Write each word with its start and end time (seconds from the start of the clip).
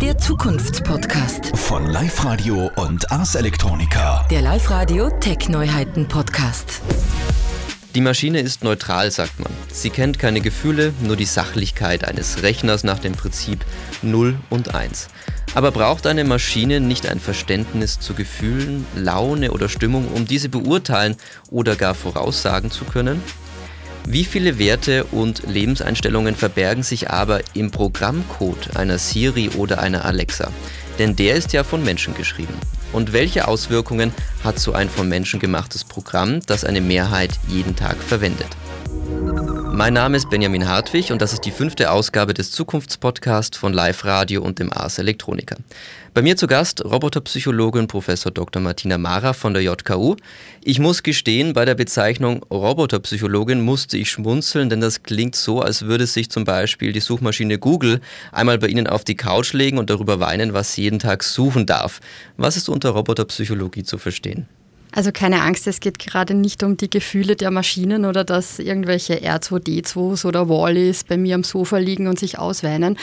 Der 0.00 0.16
Zukunftspodcast. 0.16 1.56
Von 1.56 1.86
Live 1.86 2.24
Radio 2.24 2.70
und 2.76 3.10
Ars 3.10 3.34
Electronica. 3.34 4.24
Der 4.30 4.42
Live 4.42 4.70
Radio 4.70 5.10
Tech 5.18 5.48
Neuheiten 5.48 6.06
Podcast. 6.06 6.82
Die 7.96 8.00
Maschine 8.00 8.38
ist 8.38 8.62
neutral, 8.62 9.10
sagt 9.10 9.40
man. 9.40 9.52
Sie 9.72 9.90
kennt 9.90 10.20
keine 10.20 10.40
Gefühle, 10.40 10.92
nur 11.00 11.16
die 11.16 11.24
Sachlichkeit 11.24 12.04
eines 12.04 12.44
Rechners 12.44 12.84
nach 12.84 13.00
dem 13.00 13.14
Prinzip 13.14 13.64
0 14.02 14.38
und 14.50 14.72
1. 14.72 15.08
Aber 15.56 15.72
braucht 15.72 16.06
eine 16.06 16.22
Maschine 16.22 16.78
nicht 16.78 17.08
ein 17.08 17.18
Verständnis 17.18 17.98
zu 17.98 18.14
Gefühlen, 18.14 18.86
Laune 18.94 19.50
oder 19.50 19.68
Stimmung, 19.68 20.06
um 20.14 20.26
diese 20.26 20.48
beurteilen 20.48 21.16
oder 21.50 21.74
gar 21.74 21.96
voraussagen 21.96 22.70
zu 22.70 22.84
können? 22.84 23.20
Wie 24.10 24.24
viele 24.24 24.58
Werte 24.58 25.04
und 25.04 25.42
Lebenseinstellungen 25.46 26.34
verbergen 26.34 26.82
sich 26.82 27.10
aber 27.10 27.42
im 27.52 27.70
Programmcode 27.70 28.74
einer 28.74 28.96
Siri 28.96 29.50
oder 29.50 29.80
einer 29.80 30.06
Alexa? 30.06 30.50
Denn 30.98 31.14
der 31.14 31.34
ist 31.34 31.52
ja 31.52 31.62
von 31.62 31.84
Menschen 31.84 32.14
geschrieben. 32.14 32.54
Und 32.94 33.12
welche 33.12 33.46
Auswirkungen 33.46 34.14
hat 34.42 34.58
so 34.60 34.72
ein 34.72 34.88
von 34.88 35.10
Menschen 35.10 35.40
gemachtes 35.40 35.84
Programm, 35.84 36.40
das 36.46 36.64
eine 36.64 36.80
Mehrheit 36.80 37.38
jeden 37.48 37.76
Tag 37.76 37.98
verwendet? 37.98 38.48
Mein 39.78 39.94
Name 39.94 40.16
ist 40.16 40.28
Benjamin 40.28 40.66
Hartwig 40.66 41.12
und 41.12 41.22
das 41.22 41.32
ist 41.32 41.44
die 41.44 41.52
fünfte 41.52 41.92
Ausgabe 41.92 42.34
des 42.34 42.50
Zukunftspodcasts 42.50 43.56
von 43.56 43.72
Live 43.72 44.04
Radio 44.04 44.42
und 44.42 44.58
dem 44.58 44.72
Ars 44.72 44.98
Electronica. 44.98 45.54
Bei 46.14 46.20
mir 46.20 46.36
zu 46.36 46.48
Gast 46.48 46.84
Roboterpsychologin 46.84 47.86
Prof. 47.86 48.06
Dr. 48.34 48.60
Martina 48.60 48.98
Mara 48.98 49.34
von 49.34 49.54
der 49.54 49.62
JKU. 49.62 50.16
Ich 50.64 50.80
muss 50.80 51.04
gestehen, 51.04 51.52
bei 51.52 51.64
der 51.64 51.76
Bezeichnung 51.76 52.42
Roboterpsychologin 52.50 53.60
musste 53.60 53.96
ich 53.96 54.10
schmunzeln, 54.10 54.68
denn 54.68 54.80
das 54.80 55.04
klingt 55.04 55.36
so, 55.36 55.60
als 55.60 55.82
würde 55.82 56.08
sich 56.08 56.28
zum 56.28 56.44
Beispiel 56.44 56.92
die 56.92 56.98
Suchmaschine 56.98 57.58
Google 57.58 58.00
einmal 58.32 58.58
bei 58.58 58.66
Ihnen 58.66 58.88
auf 58.88 59.04
die 59.04 59.14
Couch 59.14 59.52
legen 59.52 59.78
und 59.78 59.90
darüber 59.90 60.18
weinen, 60.18 60.54
was 60.54 60.72
sie 60.72 60.82
jeden 60.82 60.98
Tag 60.98 61.22
suchen 61.22 61.66
darf. 61.66 62.00
Was 62.36 62.56
ist 62.56 62.68
unter 62.68 62.90
Roboterpsychologie 62.90 63.84
zu 63.84 63.96
verstehen? 63.96 64.48
Also 64.92 65.12
keine 65.12 65.42
Angst, 65.42 65.66
es 65.66 65.80
geht 65.80 65.98
gerade 65.98 66.34
nicht 66.34 66.62
um 66.62 66.76
die 66.76 66.88
Gefühle 66.88 67.36
der 67.36 67.50
Maschinen 67.50 68.04
oder 68.04 68.24
dass 68.24 68.58
irgendwelche 68.58 69.16
R2D2s 69.16 70.24
oder 70.24 70.48
Wallys 70.48 71.04
bei 71.04 71.16
mir 71.16 71.34
am 71.34 71.44
Sofa 71.44 71.76
liegen 71.76 72.06
und 72.08 72.18
sich 72.18 72.38
ausweinen. 72.38 72.96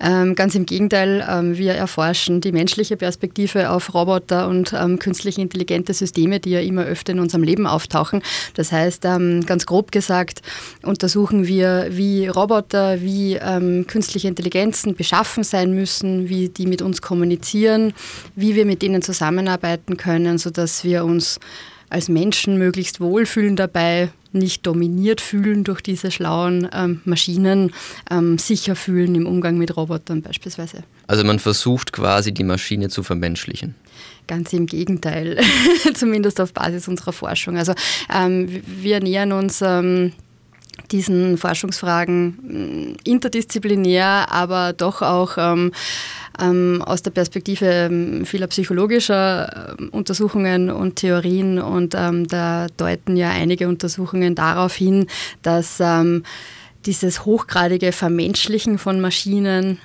Ähm, 0.00 0.34
ganz 0.34 0.54
im 0.54 0.64
Gegenteil, 0.64 1.26
ähm, 1.28 1.56
wir 1.56 1.74
erforschen 1.74 2.40
die 2.40 2.52
menschliche 2.52 2.96
Perspektive 2.96 3.70
auf 3.70 3.92
Roboter 3.94 4.48
und 4.48 4.72
ähm, 4.72 4.98
künstlich 4.98 5.38
intelligente 5.38 5.92
Systeme, 5.92 6.40
die 6.40 6.50
ja 6.50 6.60
immer 6.60 6.84
öfter 6.84 7.12
in 7.12 7.20
unserem 7.20 7.42
Leben 7.42 7.66
auftauchen. 7.66 8.22
Das 8.54 8.72
heißt, 8.72 9.04
ähm, 9.04 9.44
ganz 9.46 9.66
grob 9.66 9.92
gesagt, 9.92 10.40
untersuchen 10.82 11.46
wir, 11.46 11.88
wie 11.90 12.28
Roboter, 12.28 13.02
wie 13.02 13.34
ähm, 13.34 13.86
künstliche 13.86 14.28
Intelligenzen 14.28 14.94
beschaffen 14.94 15.44
sein 15.44 15.72
müssen, 15.72 16.28
wie 16.28 16.48
die 16.48 16.66
mit 16.66 16.80
uns 16.82 17.02
kommunizieren, 17.02 17.92
wie 18.34 18.54
wir 18.54 18.64
mit 18.64 18.82
ihnen 18.82 19.02
zusammenarbeiten 19.02 19.96
können, 19.96 20.38
sodass 20.38 20.82
wir 20.82 21.04
uns 21.04 21.35
uns 21.36 21.40
als 21.88 22.08
Menschen 22.08 22.58
möglichst 22.58 23.00
wohlfühlen 23.00 23.54
dabei, 23.54 24.10
nicht 24.32 24.66
dominiert 24.66 25.20
fühlen 25.20 25.62
durch 25.62 25.80
diese 25.80 26.10
schlauen 26.10 26.68
ähm, 26.72 27.00
Maschinen, 27.04 27.72
ähm, 28.10 28.38
sicher 28.38 28.74
fühlen 28.74 29.14
im 29.14 29.24
Umgang 29.24 29.56
mit 29.56 29.76
Robotern 29.76 30.20
beispielsweise. 30.20 30.82
Also 31.06 31.22
man 31.22 31.38
versucht 31.38 31.92
quasi 31.92 32.32
die 32.32 32.42
Maschine 32.42 32.88
zu 32.88 33.04
vermenschlichen. 33.04 33.76
Ganz 34.26 34.52
im 34.52 34.66
Gegenteil, 34.66 35.40
zumindest 35.94 36.40
auf 36.40 36.52
Basis 36.52 36.88
unserer 36.88 37.12
Forschung. 37.12 37.56
Also 37.56 37.72
ähm, 38.12 38.62
wir 38.66 39.00
nähern 39.00 39.30
uns 39.30 39.62
ähm, 39.62 40.12
diesen 40.90 41.38
Forschungsfragen 41.38 42.26
mm, 42.26 42.96
interdisziplinär, 43.04 44.30
aber 44.30 44.72
doch 44.72 45.02
auch 45.02 45.36
ähm, 45.38 45.72
ähm, 46.40 46.82
aus 46.84 47.02
der 47.02 47.10
Perspektive 47.10 47.66
ähm, 47.66 48.26
vieler 48.26 48.46
psychologischer 48.48 49.76
ähm, 49.78 49.88
Untersuchungen 49.90 50.70
und 50.70 50.96
Theorien. 50.96 51.58
Und 51.58 51.94
ähm, 51.96 52.26
da 52.26 52.66
deuten 52.76 53.16
ja 53.16 53.30
einige 53.30 53.68
Untersuchungen 53.68 54.34
darauf 54.34 54.74
hin, 54.74 55.06
dass 55.42 55.78
ähm, 55.80 56.24
dieses 56.84 57.24
hochgradige 57.24 57.92
Vermenschlichen 57.92 58.78
von 58.78 59.00
Maschinen 59.00 59.78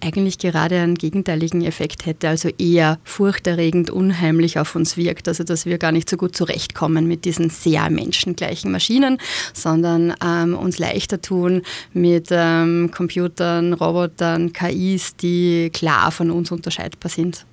eigentlich 0.00 0.38
gerade 0.38 0.78
einen 0.78 0.94
gegenteiligen 0.94 1.62
Effekt 1.62 2.06
hätte, 2.06 2.28
also 2.28 2.48
eher 2.58 2.98
furchterregend, 3.04 3.90
unheimlich 3.90 4.58
auf 4.58 4.74
uns 4.74 4.96
wirkt. 4.96 5.28
Also 5.28 5.44
dass 5.44 5.66
wir 5.66 5.78
gar 5.78 5.92
nicht 5.92 6.08
so 6.08 6.16
gut 6.16 6.36
zurechtkommen 6.36 7.06
mit 7.06 7.24
diesen 7.24 7.50
sehr 7.50 7.90
menschengleichen 7.90 8.70
Maschinen, 8.70 9.18
sondern 9.52 10.14
ähm, 10.24 10.54
uns 10.54 10.78
leichter 10.78 11.20
tun 11.20 11.62
mit 11.92 12.28
ähm, 12.30 12.90
Computern, 12.94 13.72
Robotern, 13.72 14.52
KIs, 14.52 15.16
die 15.16 15.70
klar 15.72 16.10
von 16.10 16.30
uns 16.30 16.50
unterscheidbar 16.50 17.10
sind. 17.10 17.46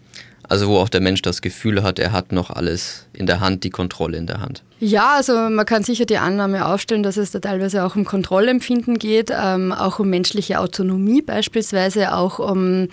Also 0.50 0.70
wo 0.70 0.78
auch 0.78 0.90
der 0.90 1.02
Mensch 1.02 1.22
das 1.22 1.42
Gefühl 1.42 1.84
hat, 1.84 2.00
er 2.00 2.12
hat 2.12 2.32
noch 2.32 2.50
alles 2.50 3.06
in 3.14 3.26
der 3.26 3.40
Hand, 3.40 3.64
die 3.64 3.70
Kontrolle 3.70 4.18
in 4.18 4.28
der 4.28 4.40
Hand. 4.40 4.64
Ja, 4.80 5.16
also 5.16 5.34
man 5.34 5.66
kann 5.66 5.84
sicher 5.84 6.06
die 6.06 6.18
Annahme 6.18 6.68
aufstellen, 6.68 7.02
dass 7.02 7.18
es 7.18 7.32
da 7.32 7.40
teilweise 7.40 7.84
auch 7.84 7.96
um 7.96 8.06
Kontrollempfinden 8.06 9.00
geht, 9.00 9.32
ähm, 9.32 9.72
auch 9.72 10.00
um 10.00 10.10
menschliche 10.10 10.60
Autonomie 10.60 11.22
beispielsweise, 11.22 12.14
auch 12.14 12.38
um, 12.38 12.88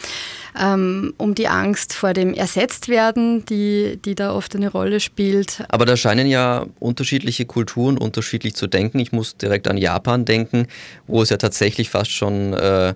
ähm, 0.58 1.14
um 1.18 1.34
die 1.34 1.46
Angst 1.46 1.92
vor 1.92 2.14
dem 2.14 2.32
Ersetztwerden, 2.32 3.44
die, 3.44 3.98
die 4.02 4.14
da 4.14 4.34
oft 4.34 4.56
eine 4.56 4.70
Rolle 4.70 4.98
spielt. 4.98 5.62
Aber 5.68 5.84
da 5.84 5.96
scheinen 5.96 6.26
ja 6.26 6.66
unterschiedliche 6.80 7.44
Kulturen 7.44 7.98
unterschiedlich 7.98 8.54
zu 8.54 8.66
denken. 8.66 8.98
Ich 8.98 9.12
muss 9.12 9.36
direkt 9.36 9.68
an 9.68 9.76
Japan 9.76 10.24
denken, 10.24 10.66
wo 11.06 11.22
es 11.22 11.30
ja 11.30 11.36
tatsächlich 11.36 11.90
fast 11.90 12.10
schon... 12.10 12.54
Äh, 12.54 12.94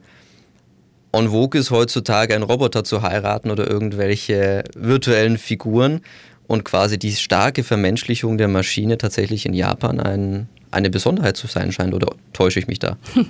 en 1.12 1.30
vogue 1.30 1.58
ist 1.58 1.70
heutzutage, 1.70 2.34
einen 2.34 2.44
Roboter 2.44 2.84
zu 2.84 3.02
heiraten 3.02 3.50
oder 3.50 3.68
irgendwelche 3.68 4.64
virtuellen 4.76 5.38
Figuren 5.38 6.00
und 6.46 6.64
quasi 6.64 6.98
die 6.98 7.12
starke 7.12 7.62
Vermenschlichung 7.64 8.38
der 8.38 8.48
Maschine 8.48 8.98
tatsächlich 8.98 9.46
in 9.46 9.54
Japan 9.54 10.00
ein, 10.00 10.48
eine 10.70 10.90
Besonderheit 10.90 11.36
zu 11.36 11.46
sein 11.46 11.72
scheint. 11.72 11.94
Oder 11.94 12.14
täusche 12.32 12.58
ich 12.58 12.66
mich 12.66 12.78
da? 12.78 12.96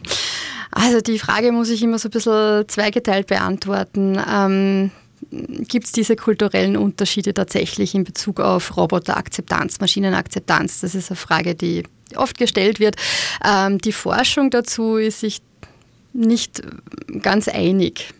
Also 0.71 1.01
die 1.01 1.19
Frage 1.19 1.51
muss 1.51 1.71
ich 1.71 1.83
immer 1.83 1.99
so 1.99 2.09
ein 2.09 2.11
bisschen 2.11 2.69
zweigeteilt 2.69 3.27
beantworten. 3.27 4.21
Ähm, 4.31 4.91
Gibt 5.31 5.87
es 5.87 5.93
diese 5.93 6.15
kulturellen 6.15 6.77
Unterschiede 6.77 7.35
tatsächlich 7.35 7.95
in 7.95 8.05
Bezug 8.05 8.39
auf 8.39 8.77
Roboterakzeptanz, 8.77 9.81
Maschinenakzeptanz? 9.81 10.81
Das 10.81 10.95
ist 10.95 11.11
eine 11.11 11.17
Frage, 11.17 11.55
die 11.55 11.85
oft 12.15 12.39
gestellt 12.39 12.81
wird. 12.81 12.97
Ähm, 13.45 13.79
die 13.79 13.93
Forschung 13.93 14.51
dazu 14.51 14.97
ist 14.97 15.21
sich 15.21 15.41
nicht 16.19 16.63
ganz 17.23 17.49
einig. 17.49 18.15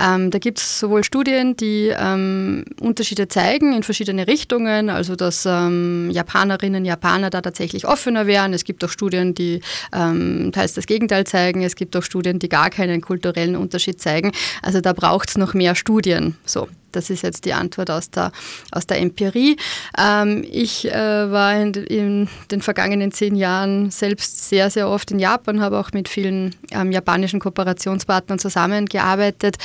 Ähm, 0.00 0.30
da 0.30 0.38
gibt 0.38 0.58
es 0.58 0.78
sowohl 0.78 1.04
Studien, 1.04 1.56
die 1.56 1.92
ähm, 1.94 2.64
Unterschiede 2.80 3.28
zeigen 3.28 3.74
in 3.74 3.82
verschiedene 3.82 4.26
Richtungen, 4.26 4.88
also 4.88 5.14
dass 5.14 5.44
ähm, 5.46 6.10
Japanerinnen, 6.10 6.84
Japaner 6.86 7.28
da 7.28 7.42
tatsächlich 7.42 7.86
offener 7.86 8.26
wären. 8.26 8.54
Es 8.54 8.64
gibt 8.64 8.82
auch 8.84 8.88
Studien, 8.88 9.34
die 9.34 9.60
ähm, 9.92 10.52
teils 10.52 10.72
das 10.72 10.86
Gegenteil 10.86 11.26
zeigen. 11.26 11.62
Es 11.62 11.76
gibt 11.76 11.94
auch 11.96 12.02
Studien, 12.02 12.38
die 12.38 12.48
gar 12.48 12.70
keinen 12.70 13.02
kulturellen 13.02 13.56
Unterschied 13.56 14.00
zeigen. 14.00 14.32
Also 14.62 14.80
da 14.80 14.94
braucht 14.94 15.28
es 15.28 15.36
noch 15.36 15.52
mehr 15.52 15.74
Studien. 15.74 16.36
So. 16.46 16.68
Das 16.92 17.10
ist 17.10 17.22
jetzt 17.22 17.44
die 17.44 17.52
Antwort 17.52 17.90
aus 17.90 18.10
der, 18.10 18.32
aus 18.72 18.86
der 18.86 18.98
Empirie. 18.98 19.56
Ähm, 19.98 20.44
ich 20.50 20.90
äh, 20.90 21.30
war 21.30 21.56
in, 21.60 21.72
in, 21.74 22.28
den 22.50 22.62
vergangenen 22.62 23.12
zehn 23.12 23.36
Jahren 23.36 23.90
selbst 23.90 24.48
sehr, 24.48 24.70
sehr 24.70 24.88
oft 24.88 25.10
in 25.10 25.18
Japan, 25.18 25.60
habe 25.60 25.78
auch 25.78 25.92
mit 25.92 26.08
vielen 26.08 26.54
ähm, 26.70 26.92
japanischen 26.92 27.40
Kooperationspartnern 27.40 28.38
zusammengearbeitet. 28.38 29.56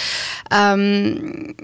Ähm, 0.51 1.55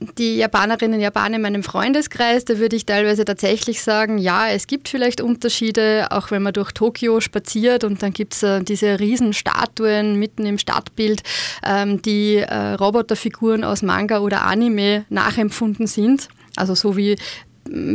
die 0.00 0.36
Japanerinnen 0.36 0.94
und 0.94 1.00
Japaner 1.00 1.36
in 1.36 1.42
meinem 1.42 1.62
Freundeskreis, 1.62 2.44
da 2.44 2.58
würde 2.58 2.76
ich 2.76 2.86
teilweise 2.86 3.24
tatsächlich 3.24 3.82
sagen, 3.82 4.18
ja, 4.18 4.48
es 4.48 4.66
gibt 4.66 4.88
vielleicht 4.88 5.20
Unterschiede, 5.20 6.08
auch 6.10 6.30
wenn 6.30 6.42
man 6.42 6.52
durch 6.52 6.72
Tokio 6.72 7.20
spaziert 7.20 7.84
und 7.84 8.02
dann 8.02 8.12
gibt 8.12 8.34
es 8.34 8.42
äh, 8.42 8.62
diese 8.62 9.00
Riesenstatuen 9.00 10.16
mitten 10.16 10.46
im 10.46 10.58
Stadtbild, 10.58 11.22
ähm, 11.64 12.00
die 12.02 12.36
äh, 12.36 12.74
Roboterfiguren 12.74 13.64
aus 13.64 13.82
Manga 13.82 14.20
oder 14.20 14.42
Anime 14.42 15.04
nachempfunden 15.08 15.86
sind. 15.86 16.28
Also 16.56 16.74
so 16.74 16.96
wie 16.96 17.16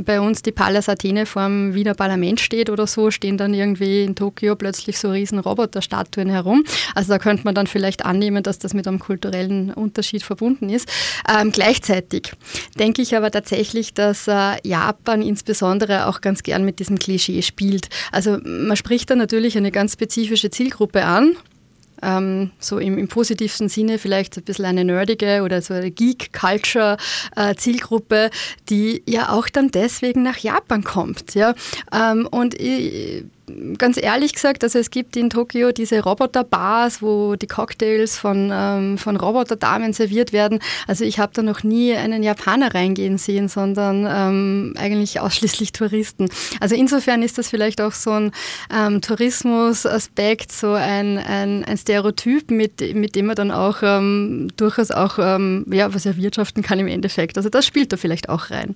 bei 0.06 0.20
uns 0.20 0.42
die 0.42 0.52
Pallas 0.52 0.90
Athene 0.90 1.26
vor 1.26 1.44
dem 1.44 1.74
Wiener 1.74 1.94
Parlament 1.94 2.40
steht 2.40 2.70
oder 2.70 2.88
so, 2.88 3.12
stehen 3.12 3.38
dann 3.38 3.54
irgendwie 3.54 4.04
in 4.04 4.16
Tokio 4.16 4.56
plötzlich 4.56 5.00
so 5.00 5.12
riesen 5.12 5.40
Roboterstatuen 5.40 6.30
herum. 6.30 6.64
Also 6.96 7.14
da 7.14 7.20
könnte 7.20 7.44
man 7.44 7.56
dann 7.56 7.68
vielleicht 7.68 8.06
annehmen, 8.06 8.44
dass 8.44 8.60
das 8.60 8.74
mit 8.74 8.88
einem 8.88 9.00
kulturellen 9.00 9.72
Unterschied 9.72 10.24
verbunden 10.24 10.70
ist. 10.70 10.88
Ähm, 11.30 11.52
gleichzeitig 11.52 12.32
denke 12.78 13.02
ich 13.02 13.16
aber 13.16 13.32
tatsächlich, 13.32 13.94
dass 13.94 14.28
äh, 14.28 14.56
Japan 14.64 15.22
insbesondere 15.22 16.08
auch 16.08 16.22
ganz 16.22 16.44
gern 16.44 16.66
mit 16.66 16.80
diesem 16.80 17.00
Klischee 17.00 17.42
spielt. 17.42 17.90
Also 18.12 18.38
man 18.44 18.78
spricht 18.78 19.10
da 19.10 19.16
natürlich 19.16 19.58
eine 19.58 19.72
ganz 19.72 19.94
spezifische 19.94 20.50
Zielgruppe 20.50 21.06
an 21.06 21.36
ähm, 22.04 22.52
so 22.60 22.78
im, 22.80 22.98
im, 22.98 23.08
positivsten 23.08 23.70
Sinne 23.70 23.98
vielleicht 23.98 24.38
ein 24.38 24.44
bisschen 24.44 24.66
eine 24.66 24.84
nerdige 24.84 25.44
oder 25.44 25.62
so 25.62 25.74
eine 25.74 25.90
Geek-Culture-Zielgruppe, 25.92 28.30
die 28.70 29.02
ja 29.08 29.30
auch 29.30 29.48
dann 29.50 29.72
deswegen 29.72 30.24
nach 30.24 30.38
Japan 30.38 30.84
kommt. 30.84 31.36
Ja? 31.36 31.56
Ähm, 31.94 32.28
und 32.30 32.60
ich, 32.60 33.24
ganz 33.78 34.02
ehrlich 34.02 34.34
gesagt, 34.34 34.64
also 34.64 34.80
es 34.80 34.92
gibt 34.92 35.16
in 35.16 35.30
Tokio 35.30 35.72
diese 35.72 36.02
Roboterbars, 36.02 37.02
wo 37.02 37.36
die 37.36 37.48
Cocktails 37.48 38.18
von, 38.18 38.52
ähm, 38.54 38.98
von 38.98 39.16
Roboterdamen 39.16 39.94
serviert 39.94 40.34
werden. 40.34 40.60
Also 40.88 41.06
ich 41.06 41.20
habe 41.20 41.34
da 41.34 41.42
noch 41.42 41.64
nie 41.64 41.94
einen 41.94 42.24
Japaner 42.24 42.74
reingehen 42.74 43.18
sehen, 43.18 43.50
sondern 43.50 44.08
ähm, 44.10 44.74
eigentlich 44.78 45.20
ausschließlich 45.20 45.72
Touristen. 45.74 46.30
Also 46.60 46.76
insofern 46.76 47.24
ist 47.24 47.38
das 47.38 47.50
vielleicht 47.50 47.82
auch 47.82 47.94
so 47.94 48.12
ein 48.12 48.32
ähm, 48.74 49.02
Tourismusaspekt, 49.02 50.52
so 50.52 50.74
ein, 50.74 51.18
ein, 51.18 51.64
ein, 51.66 51.78
Stereotyp, 51.78 52.52
mit, 52.52 52.82
mit 52.96 53.16
dem 53.16 53.28
man 53.28 53.36
dann 53.36 53.52
auch 53.52 53.78
ähm, 53.82 54.50
durchaus 54.58 54.92
auch 54.92 55.20
ähm, 55.20 55.66
ja, 55.72 55.94
was 55.94 56.06
erwirtschaften 56.06 56.64
kann 56.64 56.80
im 56.80 56.88
Endeffekt. 56.88 57.38
Also 57.38 57.50
das 57.50 57.66
spielt 57.66 57.92
da 57.92 57.98
vielleicht 57.98 58.30
auch 58.30 58.50
rein. 58.50 58.76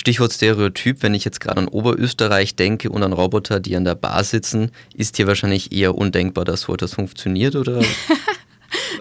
Stichwort 0.00 0.32
Stereotyp, 0.32 1.02
wenn 1.02 1.12
ich 1.12 1.26
jetzt 1.26 1.40
gerade 1.40 1.58
an 1.58 1.68
Oberösterreich 1.68 2.56
denke 2.56 2.88
und 2.88 3.02
an 3.02 3.12
Roboter, 3.12 3.60
die 3.60 3.76
an 3.76 3.84
der 3.84 3.94
Bar 3.94 4.24
sitzen, 4.24 4.70
ist 4.94 5.18
hier 5.18 5.26
wahrscheinlich 5.26 5.72
eher 5.72 5.94
undenkbar, 5.94 6.46
dass 6.46 6.62
so 6.62 6.72
etwas 6.72 6.94
funktioniert, 6.94 7.54
oder? 7.54 7.82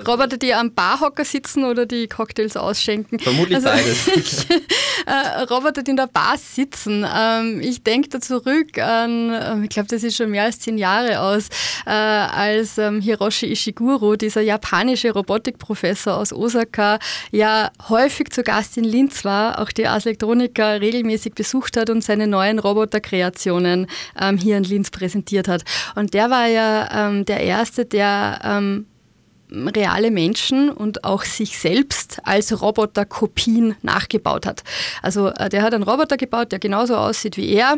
Roboter, 0.07 0.37
die 0.37 0.53
am 0.53 0.73
Barhocker 0.73 1.25
sitzen 1.25 1.63
oder 1.63 1.85
die 1.85 2.07
Cocktails 2.07 2.57
ausschenken. 2.57 3.19
Vermutlich 3.19 3.55
also, 3.55 3.69
beides. 3.69 4.45
äh, 5.05 5.41
Roboter, 5.43 5.83
die 5.83 5.91
in 5.91 5.97
der 5.97 6.07
Bar 6.07 6.37
sitzen. 6.37 7.05
Ähm, 7.15 7.61
ich 7.61 7.83
denke 7.83 8.09
da 8.09 8.19
zurück 8.19 8.77
an, 8.77 9.33
äh, 9.33 9.63
ich 9.63 9.69
glaube, 9.69 9.87
das 9.89 10.03
ist 10.03 10.15
schon 10.15 10.31
mehr 10.31 10.43
als 10.43 10.59
zehn 10.59 10.77
Jahre 10.77 11.19
aus, 11.19 11.49
äh, 11.85 11.89
als 11.89 12.77
ähm, 12.77 13.01
Hiroshi 13.01 13.47
Ishiguro, 13.47 14.15
dieser 14.15 14.41
japanische 14.41 15.11
Robotikprofessor 15.11 16.15
aus 16.15 16.33
Osaka, 16.33 16.99
ja 17.31 17.71
häufig 17.89 18.31
zu 18.31 18.43
Gast 18.43 18.77
in 18.77 18.83
Linz 18.83 19.25
war, 19.25 19.59
auch 19.59 19.69
die 19.69 19.87
Ars 19.87 20.05
Electronica 20.05 20.73
regelmäßig 20.73 21.33
besucht 21.33 21.77
hat 21.77 21.89
und 21.89 22.03
seine 22.03 22.27
neuen 22.27 22.59
Roboterkreationen 22.59 23.87
ähm, 24.19 24.37
hier 24.37 24.57
in 24.57 24.63
Linz 24.63 24.91
präsentiert 24.91 25.47
hat. 25.47 25.63
Und 25.95 26.13
der 26.13 26.29
war 26.29 26.47
ja 26.47 27.07
ähm, 27.07 27.25
der 27.25 27.41
Erste, 27.41 27.85
der 27.85 28.39
ähm, 28.43 28.85
reale 29.51 30.11
Menschen 30.11 30.69
und 30.69 31.03
auch 31.03 31.23
sich 31.23 31.57
selbst 31.57 32.19
als 32.23 32.61
Roboterkopien 32.61 33.75
nachgebaut 33.81 34.45
hat. 34.45 34.63
Also 35.01 35.29
äh, 35.29 35.49
der 35.49 35.63
hat 35.63 35.73
einen 35.73 35.83
Roboter 35.83 36.17
gebaut, 36.17 36.51
der 36.51 36.59
genauso 36.59 36.95
aussieht 36.95 37.37
wie 37.37 37.53
er, 37.53 37.77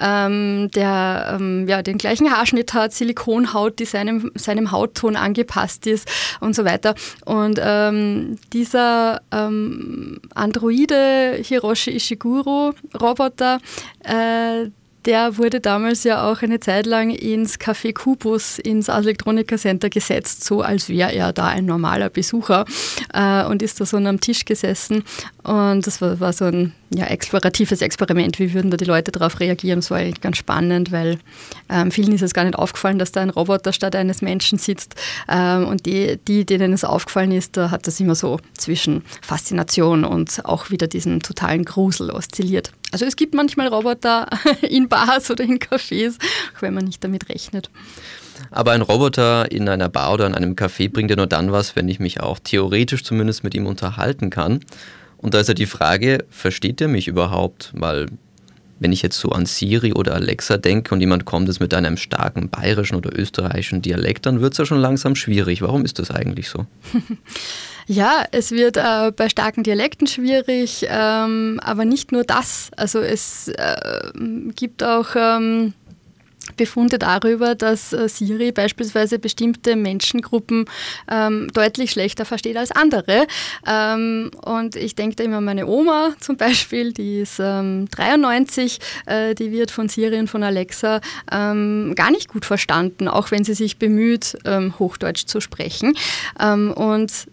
ähm, 0.00 0.70
der 0.74 1.36
ähm, 1.38 1.66
ja, 1.68 1.82
den 1.82 1.98
gleichen 1.98 2.30
Haarschnitt 2.30 2.74
hat, 2.74 2.92
Silikonhaut, 2.92 3.78
die 3.78 3.84
seinem, 3.84 4.32
seinem 4.34 4.72
Hautton 4.72 5.16
angepasst 5.16 5.86
ist 5.86 6.08
und 6.40 6.54
so 6.54 6.64
weiter. 6.64 6.94
Und 7.24 7.60
ähm, 7.62 8.36
dieser 8.52 9.22
ähm, 9.30 10.20
Androide 10.34 11.38
Hiroshi 11.42 11.90
Ishiguro 11.92 12.74
Roboter, 13.00 13.58
äh, 14.04 14.70
der 15.04 15.36
wurde 15.38 15.60
damals 15.60 16.04
ja 16.04 16.30
auch 16.30 16.42
eine 16.42 16.60
Zeit 16.60 16.86
lang 16.86 17.10
ins 17.10 17.58
Café 17.58 17.92
Kubus 17.92 18.58
ins 18.58 18.88
Elektronika 18.88 19.56
Center 19.56 19.90
gesetzt, 19.90 20.44
so 20.44 20.62
als 20.62 20.88
wäre 20.88 21.12
er 21.12 21.32
da 21.32 21.48
ein 21.48 21.66
normaler 21.66 22.08
Besucher 22.08 22.64
äh, 23.12 23.44
und 23.44 23.62
ist 23.62 23.80
da 23.80 23.86
so 23.86 23.96
am 23.96 24.20
Tisch 24.20 24.44
gesessen. 24.44 25.04
Und 25.42 25.86
das 25.86 26.00
war, 26.00 26.20
war 26.20 26.32
so 26.32 26.44
ein 26.44 26.72
ja, 26.90 27.06
exploratives 27.06 27.82
Experiment. 27.82 28.38
Wie 28.38 28.54
würden 28.54 28.70
da 28.70 28.76
die 28.76 28.84
Leute 28.84 29.10
darauf 29.10 29.40
reagieren? 29.40 29.80
Das 29.80 29.90
war 29.90 29.98
eigentlich 29.98 30.20
ganz 30.20 30.36
spannend, 30.36 30.92
weil 30.92 31.18
ähm, 31.68 31.90
vielen 31.90 32.12
ist 32.12 32.22
es 32.22 32.34
gar 32.34 32.44
nicht 32.44 32.56
aufgefallen, 32.56 32.98
dass 32.98 33.12
da 33.12 33.22
ein 33.22 33.30
Roboter 33.30 33.72
statt 33.72 33.96
eines 33.96 34.22
Menschen 34.22 34.58
sitzt. 34.58 34.94
Ähm, 35.28 35.66
und 35.66 35.86
die, 35.86 36.18
die, 36.28 36.44
denen 36.44 36.72
es 36.72 36.84
aufgefallen 36.84 37.32
ist, 37.32 37.56
da 37.56 37.70
hat 37.70 37.86
das 37.86 37.98
immer 37.98 38.14
so 38.14 38.38
zwischen 38.56 39.02
Faszination 39.20 40.04
und 40.04 40.44
auch 40.44 40.70
wieder 40.70 40.86
diesen 40.86 41.20
totalen 41.20 41.64
Grusel 41.64 42.10
oszilliert. 42.10 42.72
Also 42.92 43.06
es 43.06 43.16
gibt 43.16 43.34
manchmal 43.34 43.68
Roboter 43.68 44.28
in 44.62 44.88
Bars 44.88 45.30
oder 45.30 45.44
in 45.44 45.58
Cafés, 45.58 46.18
auch 46.56 46.62
wenn 46.62 46.74
man 46.74 46.84
nicht 46.84 47.02
damit 47.02 47.28
rechnet. 47.28 47.70
Aber 48.50 48.72
ein 48.72 48.82
Roboter 48.82 49.50
in 49.50 49.68
einer 49.68 49.88
Bar 49.88 50.14
oder 50.14 50.26
in 50.26 50.34
einem 50.34 50.54
Café 50.54 50.90
bringt 50.90 51.10
ja 51.10 51.16
nur 51.16 51.26
dann 51.26 51.52
was, 51.52 51.74
wenn 51.74 51.88
ich 51.88 52.00
mich 52.00 52.20
auch 52.20 52.38
theoretisch 52.38 53.02
zumindest 53.02 53.44
mit 53.44 53.54
ihm 53.54 53.66
unterhalten 53.66 54.30
kann. 54.30 54.60
Und 55.16 55.34
da 55.34 55.40
ist 55.40 55.48
ja 55.48 55.54
die 55.54 55.66
Frage, 55.66 56.24
versteht 56.30 56.80
er 56.80 56.88
mich 56.88 57.08
überhaupt? 57.08 57.72
Weil 57.74 58.06
wenn 58.78 58.92
ich 58.92 59.00
jetzt 59.00 59.18
so 59.18 59.30
an 59.30 59.46
Siri 59.46 59.92
oder 59.92 60.14
Alexa 60.14 60.58
denke 60.58 60.94
und 60.94 61.00
jemand 61.00 61.24
kommt 61.24 61.48
jetzt 61.48 61.60
mit 61.60 61.72
einem 61.72 61.96
starken 61.96 62.50
bayerischen 62.50 62.96
oder 62.96 63.16
österreichischen 63.16 63.80
Dialekt, 63.80 64.26
dann 64.26 64.40
wird 64.40 64.52
es 64.52 64.58
ja 64.58 64.66
schon 64.66 64.80
langsam 64.80 65.14
schwierig. 65.14 65.62
Warum 65.62 65.84
ist 65.84 65.98
das 65.98 66.10
eigentlich 66.10 66.48
so? 66.48 66.66
Ja, 67.92 68.24
es 68.30 68.52
wird 68.52 68.78
äh, 68.78 69.12
bei 69.14 69.28
starken 69.28 69.64
Dialekten 69.64 70.06
schwierig, 70.06 70.86
ähm, 70.88 71.60
aber 71.62 71.84
nicht 71.84 72.10
nur 72.10 72.24
das. 72.24 72.70
Also 72.74 73.00
es 73.00 73.48
äh, 73.48 74.10
gibt 74.56 74.82
auch 74.82 75.08
ähm, 75.14 75.74
Befunde 76.56 76.98
darüber, 76.98 77.54
dass 77.54 77.92
äh, 77.92 78.08
Siri 78.08 78.50
beispielsweise 78.50 79.18
bestimmte 79.18 79.76
Menschengruppen 79.76 80.64
ähm, 81.10 81.50
deutlich 81.52 81.90
schlechter 81.90 82.24
versteht 82.24 82.56
als 82.56 82.70
andere. 82.70 83.26
Ähm, 83.66 84.30
und 84.42 84.74
ich 84.74 84.94
denke 84.94 85.16
da 85.16 85.24
immer 85.24 85.36
an 85.36 85.44
meine 85.44 85.66
Oma 85.66 86.14
zum 86.18 86.38
Beispiel, 86.38 86.94
die 86.94 87.20
ist 87.20 87.40
ähm, 87.40 87.88
93, 87.90 88.78
äh, 89.04 89.34
die 89.34 89.52
wird 89.52 89.70
von 89.70 89.90
Siri 89.90 90.18
und 90.18 90.28
von 90.28 90.42
Alexa 90.42 91.02
ähm, 91.30 91.92
gar 91.94 92.10
nicht 92.10 92.28
gut 92.28 92.46
verstanden, 92.46 93.06
auch 93.06 93.30
wenn 93.32 93.44
sie 93.44 93.52
sich 93.52 93.76
bemüht, 93.76 94.38
ähm, 94.46 94.78
Hochdeutsch 94.78 95.26
zu 95.26 95.42
sprechen. 95.42 95.92
Ähm, 96.40 96.72
und 96.72 97.26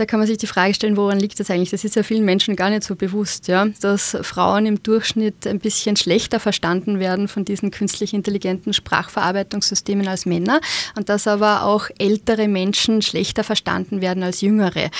da 0.00 0.06
kann 0.06 0.18
man 0.18 0.26
sich 0.26 0.38
die 0.38 0.46
Frage 0.46 0.72
stellen, 0.72 0.96
woran 0.96 1.20
liegt 1.20 1.38
das 1.38 1.50
eigentlich? 1.50 1.70
Das 1.70 1.84
ist 1.84 1.94
ja 1.94 2.02
vielen 2.02 2.24
Menschen 2.24 2.56
gar 2.56 2.70
nicht 2.70 2.84
so 2.84 2.96
bewusst, 2.96 3.48
ja? 3.48 3.66
dass 3.82 4.16
Frauen 4.22 4.64
im 4.64 4.82
Durchschnitt 4.82 5.46
ein 5.46 5.58
bisschen 5.58 5.94
schlechter 5.96 6.40
verstanden 6.40 6.98
werden 6.98 7.28
von 7.28 7.44
diesen 7.44 7.70
künstlich 7.70 8.14
intelligenten 8.14 8.72
Sprachverarbeitungssystemen 8.72 10.08
als 10.08 10.24
Männer 10.24 10.62
und 10.96 11.10
dass 11.10 11.26
aber 11.26 11.64
auch 11.64 11.90
ältere 11.98 12.48
Menschen 12.48 13.02
schlechter 13.02 13.44
verstanden 13.44 14.00
werden 14.00 14.22
als 14.22 14.40
jüngere. 14.40 14.90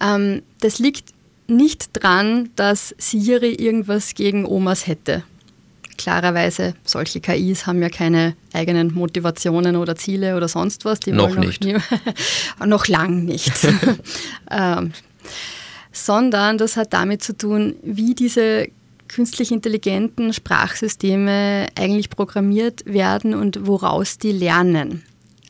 Ähm, 0.00 0.42
das 0.60 0.80
liegt 0.80 1.10
nicht 1.46 1.90
dran, 1.92 2.50
dass 2.56 2.96
Siri 2.98 3.54
irgendwas 3.54 4.14
gegen 4.14 4.44
Omas 4.44 4.88
hätte 4.88 5.22
klarerweise, 5.98 6.74
solche 6.84 7.20
KIs 7.20 7.66
haben 7.66 7.82
ja 7.82 7.90
keine 7.90 8.34
eigenen 8.52 8.94
Motivationen 8.94 9.76
oder 9.76 9.96
Ziele 9.96 10.36
oder 10.36 10.48
sonst 10.48 10.84
was. 10.84 11.00
Die 11.00 11.12
noch 11.12 11.34
nicht. 11.34 11.62
Nie, 11.64 11.76
noch 12.64 12.86
lang 12.86 13.24
nicht. 13.24 13.52
ähm, 14.50 14.92
sondern 15.92 16.56
das 16.56 16.76
hat 16.76 16.92
damit 16.92 17.22
zu 17.22 17.36
tun, 17.36 17.76
wie 17.82 18.14
diese 18.14 18.68
künstlich 19.08 19.50
intelligenten 19.50 20.32
Sprachsysteme 20.32 21.66
eigentlich 21.78 22.10
programmiert 22.10 22.84
werden 22.86 23.34
und 23.34 23.66
woraus 23.66 24.18
die 24.18 24.32
lernen. 24.32 25.02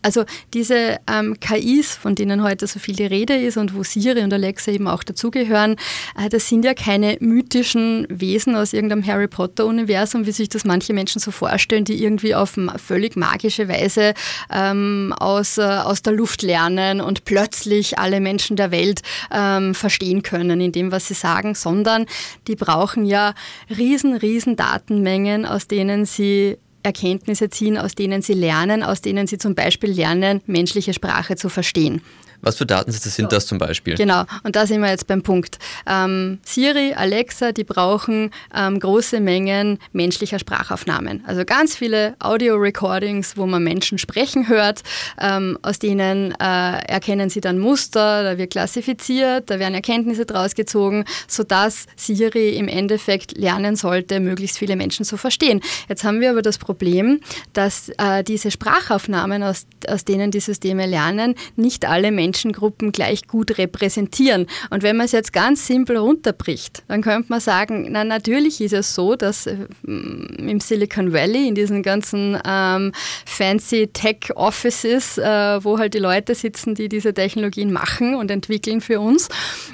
Also 0.09 0.25
diese 0.55 1.01
ähm, 1.07 1.39
KIs, 1.39 1.95
von 1.95 2.15
denen 2.15 2.43
heute 2.43 2.67
so 2.67 2.79
viel 2.79 2.97
die 2.97 3.05
Rede 3.05 3.37
ist 3.37 3.59
und 3.59 3.75
wo 3.75 3.83
Siri 3.83 4.23
und 4.23 4.33
Alexa 4.33 4.73
eben 4.73 4.89
auch 4.89 5.03
dazugehören, 5.03 5.77
äh, 6.19 6.31
das 6.31 6.49
sind 6.49 6.65
ja 6.65 6.73
keine 6.73 7.19
mythischen 7.21 8.07
Wesen 8.09 8.57
aus 8.57 8.73
irgendeinem 8.73 9.07
Harry 9.07 9.29
Potter-Universum, 9.29 10.25
wie 10.25 10.33
sich 10.33 10.49
das 10.49 10.65
manche 10.65 10.95
Menschen 10.95 11.21
so 11.21 11.31
vorstellen, 11.31 11.85
die 11.85 12.03
irgendwie 12.03 12.35
auf 12.35 12.59
völlig 12.83 13.17
magische 13.17 13.69
Weise 13.69 14.15
ähm, 14.51 15.13
aus, 15.19 15.59
äh, 15.59 15.63
aus 15.63 16.01
der 16.01 16.15
Luft 16.15 16.41
lernen 16.41 17.03
und 17.03 17.27
plötzlich 17.27 17.99
alle 17.99 18.21
Menschen 18.21 18.57
der 18.57 18.71
Welt 18.71 19.03
ähm, 19.31 19.75
verstehen 19.75 20.23
können 20.23 20.63
in 20.63 20.73
dem, 20.73 20.91
was 20.91 21.09
sie 21.09 21.15
sagen, 21.15 21.55
sondern 21.55 22.07
die 22.47 22.57
brauchen 22.57 23.05
ja 23.05 23.35
riesen, 23.69 24.17
riesen 24.17 24.57
Datenmengen, 24.57 25.45
aus 25.45 25.69
denen 25.69 26.07
sie 26.07 26.57
Erkenntnisse 26.83 27.51
ziehen, 27.51 27.79
aus 27.79 27.95
denen 27.95 28.23
sie 28.23 28.35
lernen, 28.35 28.83
aus 28.83 29.01
denen 29.01 29.27
sie 29.27 29.39
zum 29.39 29.55
Beispiel 29.55 29.91
lernen, 29.91 30.41
menschliche 30.47 30.95
Sprache 30.95 31.37
zu 31.37 31.49
verstehen. 31.49 32.03
Was 32.41 32.57
für 32.57 32.67
Datensätze 32.67 33.11
sind 33.11 33.33
das 33.33 33.47
zum 33.47 33.59
Beispiel? 33.59 33.97
Genau, 33.97 34.25
und 34.45 34.55
da 34.55 34.67
sind 34.67 34.81
wir 34.81 34.89
jetzt 34.89 35.09
beim 35.09 35.23
Punkt. 35.23 35.59
Ähm, 35.87 36.39
Siri, 36.45 36.95
Alexa, 36.95 37.53
die 37.53 37.65
brauchen 37.65 38.31
ähm, 38.55 38.79
große 38.79 39.19
Mengen 39.21 39.79
menschlicher 39.93 40.39
Sprachaufnahmen. 40.39 41.25
Also 41.27 41.45
ganz 41.45 41.75
viele 41.75 42.15
Audio-Recordings, 42.21 43.37
wo 43.37 43.47
man 43.47 43.65
Menschen 43.65 43.99
sprechen 43.99 44.49
hört. 44.49 44.83
Ähm, 45.21 45.59
aus 45.63 45.81
denen 45.81 46.33
äh, 46.33 46.79
erkennen 46.87 47.29
sie 47.29 47.41
dann 47.41 47.59
Muster, 47.59 48.23
da 48.23 48.39
wird 48.39 48.53
klassifiziert, 48.53 49.51
da 49.51 49.59
werden 49.59 49.75
Erkenntnisse 49.75 50.25
draus 50.25 50.55
gezogen, 50.55 51.05
sodass 51.27 51.87
Siri 51.97 52.57
im 52.57 52.69
Endeffekt 52.69 53.37
lernen 53.37 53.75
sollte, 53.75 54.21
möglichst 54.21 54.59
viele 54.59 54.77
Menschen 54.77 55.05
zu 55.05 55.17
verstehen. 55.17 55.61
Jetzt 55.89 56.05
haben 56.05 56.21
wir 56.21 56.31
aber 56.31 56.43
das 56.43 56.59
Problem, 56.59 57.21
dass 57.53 57.89
äh, 57.99 58.23
diese 58.23 58.53
Sprachaufnahmen, 58.53 59.43
aus, 59.43 59.67
aus 59.89 60.05
denen 60.05 60.31
die 60.31 60.41
Systeme 60.41 60.87
lernen, 60.87 61.35
nicht 61.57 61.85
alle 61.85 62.13
Menschen 62.13 62.28
Menschengruppen 62.29 62.93
gleich 62.93 63.27
gut 63.27 63.57
repräsentieren. 63.57 64.47
Und 64.71 64.83
wenn 64.83 64.97
man 64.97 65.07
es 65.07 65.13
jetzt 65.13 65.33
ganz 65.33 65.67
simpel 65.67 65.97
runterbricht, 65.97 66.83
dann 66.89 67.01
könnte 67.01 67.31
man 67.31 67.41
sagen, 67.41 67.89
na 67.91 68.05
natürlich 68.05 68.61
ist 68.61 68.75
es 68.75 68.95
so, 68.95 69.17
dass 69.17 69.47
äh, 69.47 69.57
im 69.83 70.61
Silicon 70.61 71.13
Valley, 71.13 71.49
in 71.49 71.55
diesen 71.55 71.83
ganzen 71.83 72.39
ähm, 72.45 72.93
fancy 73.25 73.89
Tech 73.93 74.31
Offices, 74.35 75.17
äh, 75.17 75.65
wo 75.65 75.79
halt 75.79 75.95
die 75.95 75.99
Leute 75.99 76.35
sitzen, 76.35 76.75
die 76.75 76.91
diese 76.91 77.15
Technologien 77.15 77.73
machen 77.73 78.15
und 78.15 78.31
entwickeln 78.31 78.83
für 78.83 79.01
uns, 79.01 79.29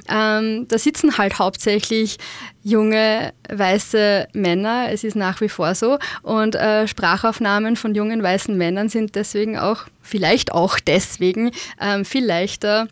ähm, 0.09 0.67
da 0.69 0.79
sitzen 0.79 1.19
halt 1.19 1.41
hauptsächlich 1.41 2.19
junge 2.65 3.33
weiße 3.49 4.27
Männer. 4.33 4.89
Es 4.91 5.05
ist 5.05 5.15
nach 5.15 5.41
wie 5.41 5.49
vor 5.49 5.75
so. 5.77 5.99
Und 6.23 6.57
äh, 6.57 6.89
Sprachaufnahmen 6.89 7.77
von 7.77 7.95
jungen 7.95 8.23
weißen 8.23 8.57
Männern 8.57 8.89
sind 8.89 9.15
deswegen 9.15 9.59
auch, 9.59 9.85
vielleicht 10.03 10.51
auch 10.53 10.81
deswegen, 10.81 11.53
ähm, 11.81 12.05
viel 12.05 12.25
leichter 12.25 12.89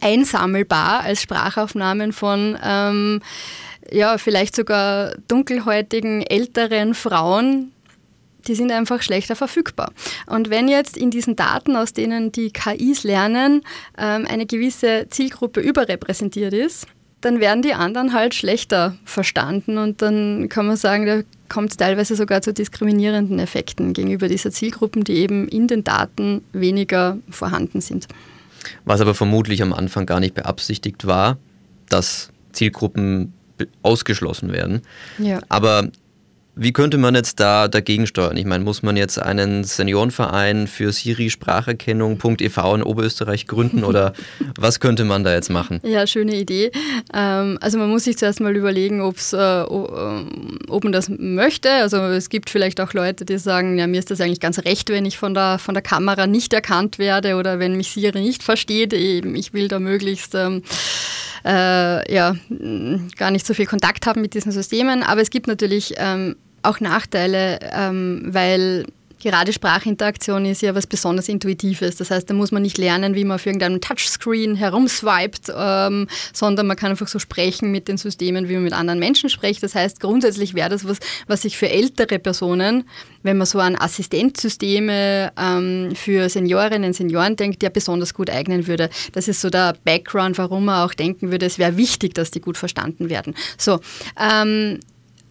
einsammelbar 0.00 1.00
als 1.00 1.22
Sprachaufnahmen 1.22 2.12
von 2.12 2.58
ähm, 2.62 3.20
ja, 3.90 4.18
vielleicht 4.18 4.54
sogar 4.56 5.14
dunkelhäutigen 5.28 6.22
älteren 6.22 6.94
Frauen, 6.94 7.72
die 8.46 8.54
sind 8.54 8.72
einfach 8.72 9.02
schlechter 9.02 9.36
verfügbar. 9.36 9.92
Und 10.26 10.50
wenn 10.50 10.68
jetzt 10.68 10.96
in 10.96 11.10
diesen 11.10 11.36
Daten, 11.36 11.76
aus 11.76 11.92
denen 11.92 12.32
die 12.32 12.50
KIs 12.50 13.04
lernen, 13.04 13.62
ähm, 13.96 14.26
eine 14.28 14.46
gewisse 14.46 15.06
Zielgruppe 15.08 15.60
überrepräsentiert 15.60 16.52
ist, 16.52 16.86
dann 17.24 17.40
werden 17.40 17.62
die 17.62 17.72
anderen 17.72 18.12
halt 18.12 18.34
schlechter 18.34 18.96
verstanden 19.04 19.78
und 19.78 20.02
dann 20.02 20.48
kann 20.50 20.66
man 20.66 20.76
sagen, 20.76 21.06
da 21.06 21.22
kommt 21.48 21.70
es 21.70 21.76
teilweise 21.76 22.16
sogar 22.16 22.42
zu 22.42 22.52
diskriminierenden 22.52 23.38
Effekten 23.38 23.94
gegenüber 23.94 24.28
dieser 24.28 24.50
Zielgruppen, 24.50 25.04
die 25.04 25.14
eben 25.14 25.48
in 25.48 25.66
den 25.66 25.84
Daten 25.84 26.42
weniger 26.52 27.18
vorhanden 27.30 27.80
sind. 27.80 28.08
Was 28.84 29.00
aber 29.00 29.14
vermutlich 29.14 29.62
am 29.62 29.72
Anfang 29.72 30.04
gar 30.04 30.20
nicht 30.20 30.34
beabsichtigt 30.34 31.06
war, 31.06 31.38
dass 31.88 32.30
Zielgruppen 32.52 33.32
ausgeschlossen 33.82 34.52
werden. 34.52 34.82
Ja. 35.18 35.40
Aber 35.48 35.88
wie 36.56 36.72
könnte 36.72 36.98
man 36.98 37.14
jetzt 37.14 37.40
da 37.40 37.68
dagegen 37.68 38.06
steuern? 38.06 38.36
Ich 38.36 38.44
meine, 38.44 38.62
muss 38.62 38.82
man 38.82 38.96
jetzt 38.96 39.18
einen 39.18 39.64
Seniorenverein 39.64 40.68
für 40.68 40.92
Siri-Spracherkennung.ev 40.92 42.58
in 42.74 42.82
Oberösterreich 42.82 43.46
gründen 43.46 43.82
oder 43.82 44.12
was 44.58 44.78
könnte 44.78 45.04
man 45.04 45.24
da 45.24 45.32
jetzt 45.32 45.50
machen? 45.50 45.80
Ja, 45.82 46.06
schöne 46.06 46.36
Idee. 46.36 46.70
Ähm, 47.12 47.58
also 47.60 47.78
man 47.78 47.90
muss 47.90 48.04
sich 48.04 48.16
zuerst 48.18 48.40
mal 48.40 48.54
überlegen, 48.54 49.00
ob's, 49.00 49.32
äh, 49.32 49.62
ob 49.62 50.84
man 50.84 50.92
das 50.92 51.08
möchte. 51.08 51.70
Also 51.70 51.96
es 51.98 52.28
gibt 52.28 52.50
vielleicht 52.50 52.80
auch 52.80 52.92
Leute, 52.92 53.24
die 53.24 53.38
sagen, 53.38 53.78
ja, 53.78 53.86
mir 53.86 53.98
ist 53.98 54.10
das 54.10 54.20
eigentlich 54.20 54.40
ganz 54.40 54.60
recht, 54.60 54.90
wenn 54.90 55.06
ich 55.06 55.18
von 55.18 55.34
der, 55.34 55.58
von 55.58 55.74
der 55.74 55.82
Kamera 55.82 56.26
nicht 56.26 56.52
erkannt 56.52 56.98
werde 56.98 57.34
oder 57.34 57.58
wenn 57.58 57.76
mich 57.76 57.90
Siri 57.90 58.20
nicht 58.20 58.42
versteht. 58.42 58.92
Ich 58.92 59.52
will 59.52 59.68
da 59.68 59.80
möglichst... 59.80 60.34
Ähm, 60.34 60.62
äh, 61.46 62.12
ja, 62.12 62.36
gar 63.18 63.30
nicht 63.30 63.46
so 63.46 63.52
viel 63.52 63.66
Kontakt 63.66 64.06
haben 64.06 64.22
mit 64.22 64.32
diesen 64.32 64.50
Systemen. 64.50 65.02
Aber 65.02 65.20
es 65.20 65.28
gibt 65.28 65.46
natürlich 65.46 65.94
ähm, 65.98 66.36
auch 66.64 66.80
Nachteile, 66.80 67.58
ähm, 67.72 68.22
weil 68.26 68.86
Gerade 69.24 69.54
Sprachinteraktion 69.54 70.44
ist 70.44 70.60
ja 70.60 70.74
was 70.74 70.86
besonders 70.86 71.30
Intuitives. 71.30 71.96
Das 71.96 72.10
heißt, 72.10 72.28
da 72.28 72.34
muss 72.34 72.52
man 72.52 72.60
nicht 72.60 72.76
lernen, 72.76 73.14
wie 73.14 73.24
man 73.24 73.36
auf 73.36 73.46
irgendeinem 73.46 73.80
Touchscreen 73.80 74.54
herumswiped, 74.54 75.50
ähm, 75.56 76.08
sondern 76.34 76.66
man 76.66 76.76
kann 76.76 76.90
einfach 76.90 77.08
so 77.08 77.18
sprechen 77.18 77.72
mit 77.72 77.88
den 77.88 77.96
Systemen, 77.96 78.50
wie 78.50 78.52
man 78.52 78.64
mit 78.64 78.74
anderen 78.74 78.98
Menschen 78.98 79.30
spricht. 79.30 79.62
Das 79.62 79.74
heißt, 79.74 79.98
grundsätzlich 79.98 80.52
wäre 80.52 80.68
das 80.68 80.86
was, 80.86 80.98
was 81.26 81.40
sich 81.40 81.56
für 81.56 81.70
ältere 81.70 82.18
Personen, 82.18 82.84
wenn 83.22 83.38
man 83.38 83.46
so 83.46 83.60
an 83.60 83.76
Assistenzsysteme 83.76 85.32
ähm, 85.40 85.94
für 85.94 86.28
Seniorinnen 86.28 86.88
und 86.88 86.94
Senioren 86.94 87.36
denkt, 87.36 87.62
ja 87.62 87.70
besonders 87.70 88.12
gut 88.12 88.28
eignen 88.28 88.66
würde. 88.66 88.90
Das 89.12 89.26
ist 89.26 89.40
so 89.40 89.48
der 89.48 89.74
Background, 89.84 90.36
warum 90.36 90.66
man 90.66 90.86
auch 90.86 90.92
denken 90.92 91.30
würde, 91.30 91.46
es 91.46 91.58
wäre 91.58 91.78
wichtig, 91.78 92.14
dass 92.14 92.30
die 92.30 92.42
gut 92.42 92.58
verstanden 92.58 93.08
werden. 93.08 93.34
So, 93.56 93.80
ähm, 94.20 94.80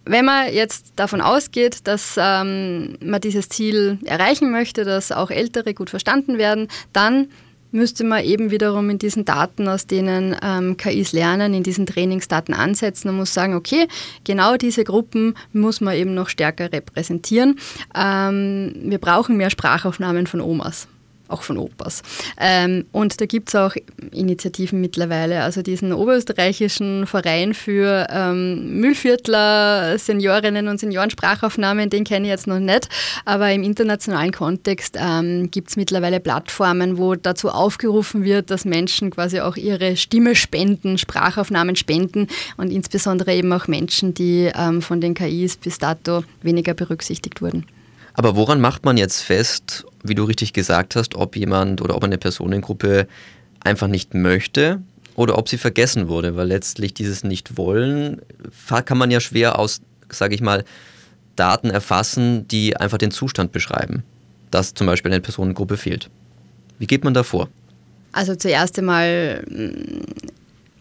wenn 0.06 0.24
man 0.24 0.52
jetzt 0.52 0.92
davon 0.96 1.20
ausgeht, 1.20 1.86
dass 1.86 2.16
ähm, 2.18 2.96
man 3.02 3.20
dieses 3.20 3.48
Ziel 3.48 3.98
erreichen 4.04 4.50
möchte, 4.50 4.84
dass 4.84 5.12
auch 5.12 5.30
Ältere 5.30 5.74
gut 5.74 5.90
verstanden 5.90 6.38
werden, 6.38 6.68
dann 6.92 7.28
müsste 7.74 8.04
man 8.04 8.22
eben 8.22 8.50
wiederum 8.50 8.88
in 8.88 8.98
diesen 8.98 9.24
Daten, 9.24 9.66
aus 9.66 9.86
denen 9.86 10.36
ähm, 10.42 10.76
KIs 10.76 11.12
lernen, 11.12 11.54
in 11.54 11.64
diesen 11.64 11.86
Trainingsdaten 11.86 12.54
ansetzen 12.54 13.08
und 13.08 13.16
muss 13.16 13.34
sagen, 13.34 13.54
okay, 13.54 13.88
genau 14.22 14.56
diese 14.56 14.84
Gruppen 14.84 15.34
muss 15.52 15.80
man 15.80 15.96
eben 15.96 16.14
noch 16.14 16.28
stärker 16.28 16.72
repräsentieren. 16.72 17.58
Ähm, 17.94 18.74
wir 18.84 18.98
brauchen 18.98 19.36
mehr 19.36 19.50
Sprachaufnahmen 19.50 20.28
von 20.28 20.40
Omas 20.40 20.86
auch 21.28 21.42
von 21.42 21.58
Opas. 21.58 22.02
Ähm, 22.38 22.84
und 22.92 23.20
da 23.20 23.26
gibt 23.26 23.48
es 23.48 23.54
auch 23.54 23.74
Initiativen 24.12 24.80
mittlerweile, 24.80 25.42
also 25.42 25.62
diesen 25.62 25.92
oberösterreichischen 25.92 27.06
Verein 27.06 27.54
für 27.54 28.06
ähm, 28.10 28.80
Müllviertler, 28.80 29.98
Seniorinnen 29.98 30.68
und 30.68 30.80
Seniorensprachaufnahmen, 30.80 31.90
den 31.90 32.04
kenne 32.04 32.26
ich 32.26 32.30
jetzt 32.30 32.46
noch 32.46 32.58
nicht, 32.58 32.88
aber 33.24 33.50
im 33.52 33.62
internationalen 33.62 34.32
Kontext 34.32 34.96
ähm, 35.00 35.50
gibt 35.50 35.70
es 35.70 35.76
mittlerweile 35.76 36.20
Plattformen, 36.20 36.98
wo 36.98 37.14
dazu 37.14 37.48
aufgerufen 37.48 38.24
wird, 38.24 38.50
dass 38.50 38.64
Menschen 38.64 39.10
quasi 39.10 39.40
auch 39.40 39.56
ihre 39.56 39.96
Stimme 39.96 40.34
spenden, 40.34 40.98
Sprachaufnahmen 40.98 41.76
spenden 41.76 42.28
und 42.56 42.70
insbesondere 42.70 43.34
eben 43.34 43.52
auch 43.52 43.66
Menschen, 43.66 44.14
die 44.14 44.50
ähm, 44.54 44.82
von 44.82 45.00
den 45.00 45.14
KIs 45.14 45.56
bis 45.56 45.78
dato 45.78 46.24
weniger 46.42 46.74
berücksichtigt 46.74 47.40
wurden. 47.40 47.64
Aber 48.14 48.36
woran 48.36 48.60
macht 48.60 48.84
man 48.84 48.96
jetzt 48.96 49.20
fest, 49.20 49.84
wie 50.02 50.14
du 50.14 50.24
richtig 50.24 50.52
gesagt 50.52 50.96
hast, 50.96 51.16
ob 51.16 51.36
jemand 51.36 51.82
oder 51.82 51.96
ob 51.96 52.04
eine 52.04 52.18
Personengruppe 52.18 53.08
einfach 53.60 53.88
nicht 53.88 54.14
möchte 54.14 54.80
oder 55.16 55.36
ob 55.36 55.48
sie 55.48 55.58
vergessen 55.58 56.08
wurde? 56.08 56.36
Weil 56.36 56.46
letztlich 56.46 56.94
dieses 56.94 57.24
Nicht-Wollen 57.24 58.22
kann 58.84 58.98
man 58.98 59.10
ja 59.10 59.20
schwer 59.20 59.58
aus, 59.58 59.82
sage 60.08 60.34
ich 60.34 60.40
mal, 60.40 60.64
Daten 61.34 61.70
erfassen, 61.70 62.46
die 62.46 62.76
einfach 62.76 62.98
den 62.98 63.10
Zustand 63.10 63.50
beschreiben, 63.50 64.04
dass 64.52 64.74
zum 64.74 64.86
Beispiel 64.86 65.12
eine 65.12 65.20
Personengruppe 65.20 65.76
fehlt. 65.76 66.08
Wie 66.78 66.86
geht 66.86 67.02
man 67.02 67.14
da 67.14 67.24
vor? 67.24 67.48
Also 68.12 68.36
zuerst 68.36 68.78
einmal 68.78 69.44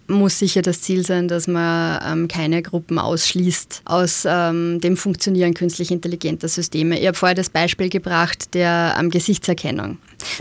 muss 0.07 0.39
sicher 0.39 0.61
das 0.61 0.81
Ziel 0.81 1.05
sein, 1.05 1.27
dass 1.27 1.47
man 1.47 1.99
ähm, 2.05 2.27
keine 2.27 2.61
Gruppen 2.61 2.99
ausschließt 2.99 3.83
aus 3.85 4.23
ähm, 4.27 4.79
dem 4.81 4.97
Funktionieren 4.97 5.53
künstlich 5.53 5.91
intelligenter 5.91 6.47
Systeme. 6.47 6.99
Ich 6.99 7.07
habe 7.07 7.17
vorher 7.17 7.35
das 7.35 7.49
Beispiel 7.49 7.89
gebracht 7.89 8.53
der 8.53 8.95
ähm, 8.99 9.09
Gesichtserkennung. 9.09 9.97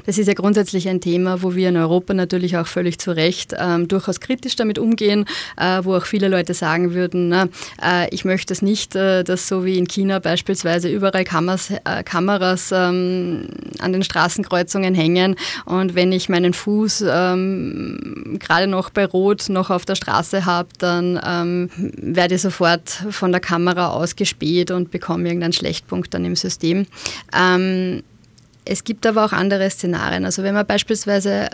Das 0.06 0.18
ist 0.18 0.26
ja 0.26 0.34
grundsätzlich 0.34 0.88
ein 0.88 1.00
Thema, 1.00 1.42
wo 1.42 1.54
wir 1.54 1.68
in 1.68 1.76
Europa 1.76 2.14
natürlich 2.14 2.56
auch 2.56 2.66
völlig 2.66 2.98
zu 2.98 3.12
Recht 3.12 3.54
ähm, 3.58 3.88
durchaus 3.88 4.20
kritisch 4.20 4.56
damit 4.56 4.78
umgehen, 4.78 5.26
äh, 5.56 5.80
wo 5.82 5.94
auch 5.94 6.06
viele 6.06 6.28
Leute 6.28 6.54
sagen 6.54 6.94
würden, 6.94 7.28
na, 7.28 7.48
äh, 7.82 8.08
ich 8.10 8.24
möchte 8.24 8.52
es 8.52 8.62
nicht, 8.62 8.96
äh, 8.96 9.24
dass 9.24 9.48
so 9.48 9.64
wie 9.64 9.78
in 9.78 9.86
China 9.86 10.18
beispielsweise 10.18 10.88
überall 10.88 11.24
Kameras, 11.24 11.70
äh, 11.70 12.02
Kameras 12.04 12.72
ähm, 12.72 13.48
an 13.78 13.92
den 13.92 14.02
Straßenkreuzungen 14.02 14.94
hängen 14.94 15.36
und 15.64 15.94
wenn 15.94 16.12
ich 16.12 16.28
meinen 16.28 16.52
Fuß 16.52 17.04
ähm, 17.08 18.38
gerade 18.38 18.66
noch 18.66 18.90
bei 18.90 19.04
Rot 19.04 19.48
noch 19.48 19.70
auf 19.70 19.84
der 19.84 19.94
Straße 19.94 20.44
habe, 20.44 20.68
dann 20.78 21.20
ähm, 21.24 21.70
werde 21.76 22.34
ich 22.34 22.42
sofort 22.42 22.88
von 23.10 23.32
der 23.32 23.40
Kamera 23.40 23.90
ausgespäht 23.90 24.70
und 24.70 24.90
bekomme 24.90 25.24
irgendeinen 25.26 25.52
Schlechtpunkt 25.52 26.14
dann 26.14 26.24
im 26.24 26.36
System. 26.36 26.86
Ähm, 27.36 28.02
es 28.64 28.84
gibt 28.84 29.06
aber 29.06 29.24
auch 29.24 29.32
andere 29.32 29.68
Szenarien. 29.70 30.24
Also 30.24 30.42
wenn 30.42 30.54
wir 30.54 30.64
beispielsweise 30.64 31.50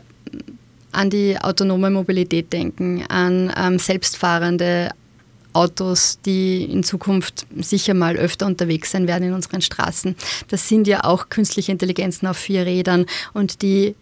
an 0.93 1.11
die 1.11 1.39
autonome 1.39 1.91
Mobilität 1.91 2.53
denken, 2.53 3.05
an 3.09 3.53
ähm, 3.57 3.79
selbstfahrende 3.79 4.91
Autos, 5.53 6.19
die 6.25 6.65
in 6.65 6.85
Zukunft 6.85 7.47
sicher 7.59 7.95
mal 7.95 8.17
öfter 8.17 8.47
unterwegs 8.47 8.91
sein 8.91 9.09
werden 9.09 9.29
in 9.29 9.35
unseren 9.35 9.63
Straßen. 9.63 10.15
Das 10.49 10.69
sind 10.69 10.87
ja 10.87 11.05
auch 11.05 11.31
künstliche 11.31 11.73
Intelligenzen 11.73 12.27
auf 12.27 12.37
vier 12.37 12.67
Rädern 12.67 13.07
und 13.33 13.63
die 13.63 13.95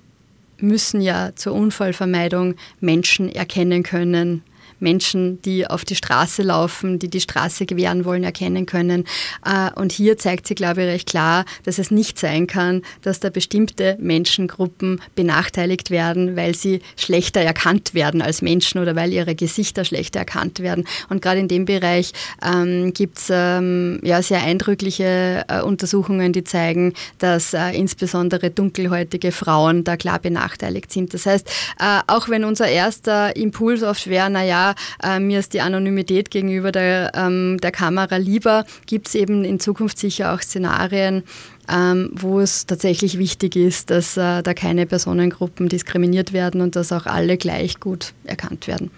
müssen 0.58 1.00
ja 1.00 1.34
zur 1.34 1.54
Unfallvermeidung 1.54 2.56
Menschen 2.80 3.28
erkennen 3.28 3.82
können, 3.82 4.42
Menschen, 4.80 5.40
die 5.42 5.66
auf 5.66 5.84
die 5.84 5.96
Straße 5.96 6.42
laufen, 6.42 6.98
die 6.98 7.08
die 7.08 7.20
Straße 7.20 7.66
gewähren 7.66 8.04
wollen, 8.04 8.24
erkennen 8.24 8.66
können. 8.66 9.04
Äh, 9.44 9.70
und 9.78 9.92
hier 9.92 10.18
zeigt 10.18 10.46
sie, 10.46 10.54
glaube 10.54 10.82
ich, 10.82 10.88
recht 10.88 11.08
klar, 11.08 11.44
dass 11.64 11.78
es 11.78 11.90
nicht 11.90 12.18
sein 12.18 12.46
kann, 12.46 12.82
dass 13.02 13.20
da 13.20 13.30
bestimmte 13.30 13.96
Menschengruppen 14.00 15.00
benachteiligt 15.14 15.90
werden, 15.90 16.36
weil 16.36 16.54
sie 16.54 16.80
schlechter 16.96 17.40
erkannt 17.40 17.94
werden 17.94 18.22
als 18.22 18.42
Menschen 18.42 18.80
oder 18.80 18.96
weil 18.96 19.12
ihre 19.12 19.34
Gesichter 19.34 19.84
schlechter 19.84 20.20
erkannt 20.20 20.60
werden. 20.60 20.84
Und 21.08 21.22
gerade 21.22 21.40
in 21.40 21.48
dem 21.48 21.64
Bereich 21.64 22.12
ähm, 22.44 22.92
gibt 22.92 23.18
es 23.18 23.28
ähm, 23.30 24.00
ja, 24.02 24.22
sehr 24.22 24.42
eindrückliche 24.42 25.44
äh, 25.48 25.62
Untersuchungen, 25.62 26.32
die 26.32 26.44
zeigen, 26.44 26.92
dass 27.18 27.54
äh, 27.54 27.70
insbesondere 27.70 28.50
dunkelhäutige 28.50 29.32
Frauen 29.32 29.84
da 29.84 29.96
klar 29.96 30.18
benachteiligt 30.18 30.92
sind. 30.92 31.14
Das 31.14 31.26
heißt, 31.26 31.48
äh, 31.78 32.00
auch 32.06 32.28
wenn 32.28 32.44
unser 32.44 32.68
erster 32.68 33.36
Impuls 33.36 33.82
oft 33.82 34.08
wäre, 34.08 34.30
naja, 34.30 34.65
äh, 35.02 35.18
mir 35.18 35.38
ist 35.38 35.52
die 35.52 35.60
Anonymität 35.60 36.30
gegenüber 36.30 36.72
der, 36.72 37.12
ähm, 37.14 37.58
der 37.62 37.72
Kamera 37.72 38.16
lieber, 38.16 38.64
gibt 38.86 39.08
es 39.08 39.14
eben 39.14 39.44
in 39.44 39.60
Zukunft 39.60 39.98
sicher 39.98 40.34
auch 40.34 40.40
Szenarien, 40.40 41.22
ähm, 41.68 42.10
wo 42.12 42.40
es 42.40 42.66
tatsächlich 42.66 43.18
wichtig 43.18 43.56
ist, 43.56 43.90
dass 43.90 44.16
äh, 44.16 44.42
da 44.42 44.54
keine 44.54 44.86
Personengruppen 44.86 45.68
diskriminiert 45.68 46.32
werden 46.32 46.60
und 46.60 46.76
dass 46.76 46.92
auch 46.92 47.06
alle 47.06 47.36
gleich 47.36 47.80
gut 47.80 48.12
erkannt 48.24 48.66
werden. 48.66 48.90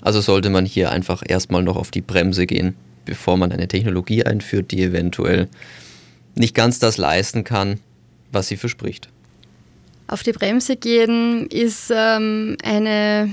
Also 0.00 0.20
sollte 0.20 0.50
man 0.50 0.66
hier 0.66 0.90
einfach 0.90 1.22
erstmal 1.26 1.62
noch 1.62 1.76
auf 1.76 1.90
die 1.90 2.02
Bremse 2.02 2.46
gehen, 2.46 2.74
bevor 3.04 3.36
man 3.36 3.52
eine 3.52 3.68
Technologie 3.68 4.24
einführt, 4.24 4.70
die 4.70 4.82
eventuell 4.82 5.48
nicht 6.34 6.54
ganz 6.54 6.78
das 6.78 6.96
leisten 6.96 7.44
kann, 7.44 7.80
was 8.32 8.48
sie 8.48 8.56
verspricht. 8.56 9.08
Auf 10.06 10.22
die 10.22 10.32
Bremse 10.32 10.76
gehen 10.76 11.46
ist 11.46 11.92
ähm, 11.94 12.56
eine 12.64 13.30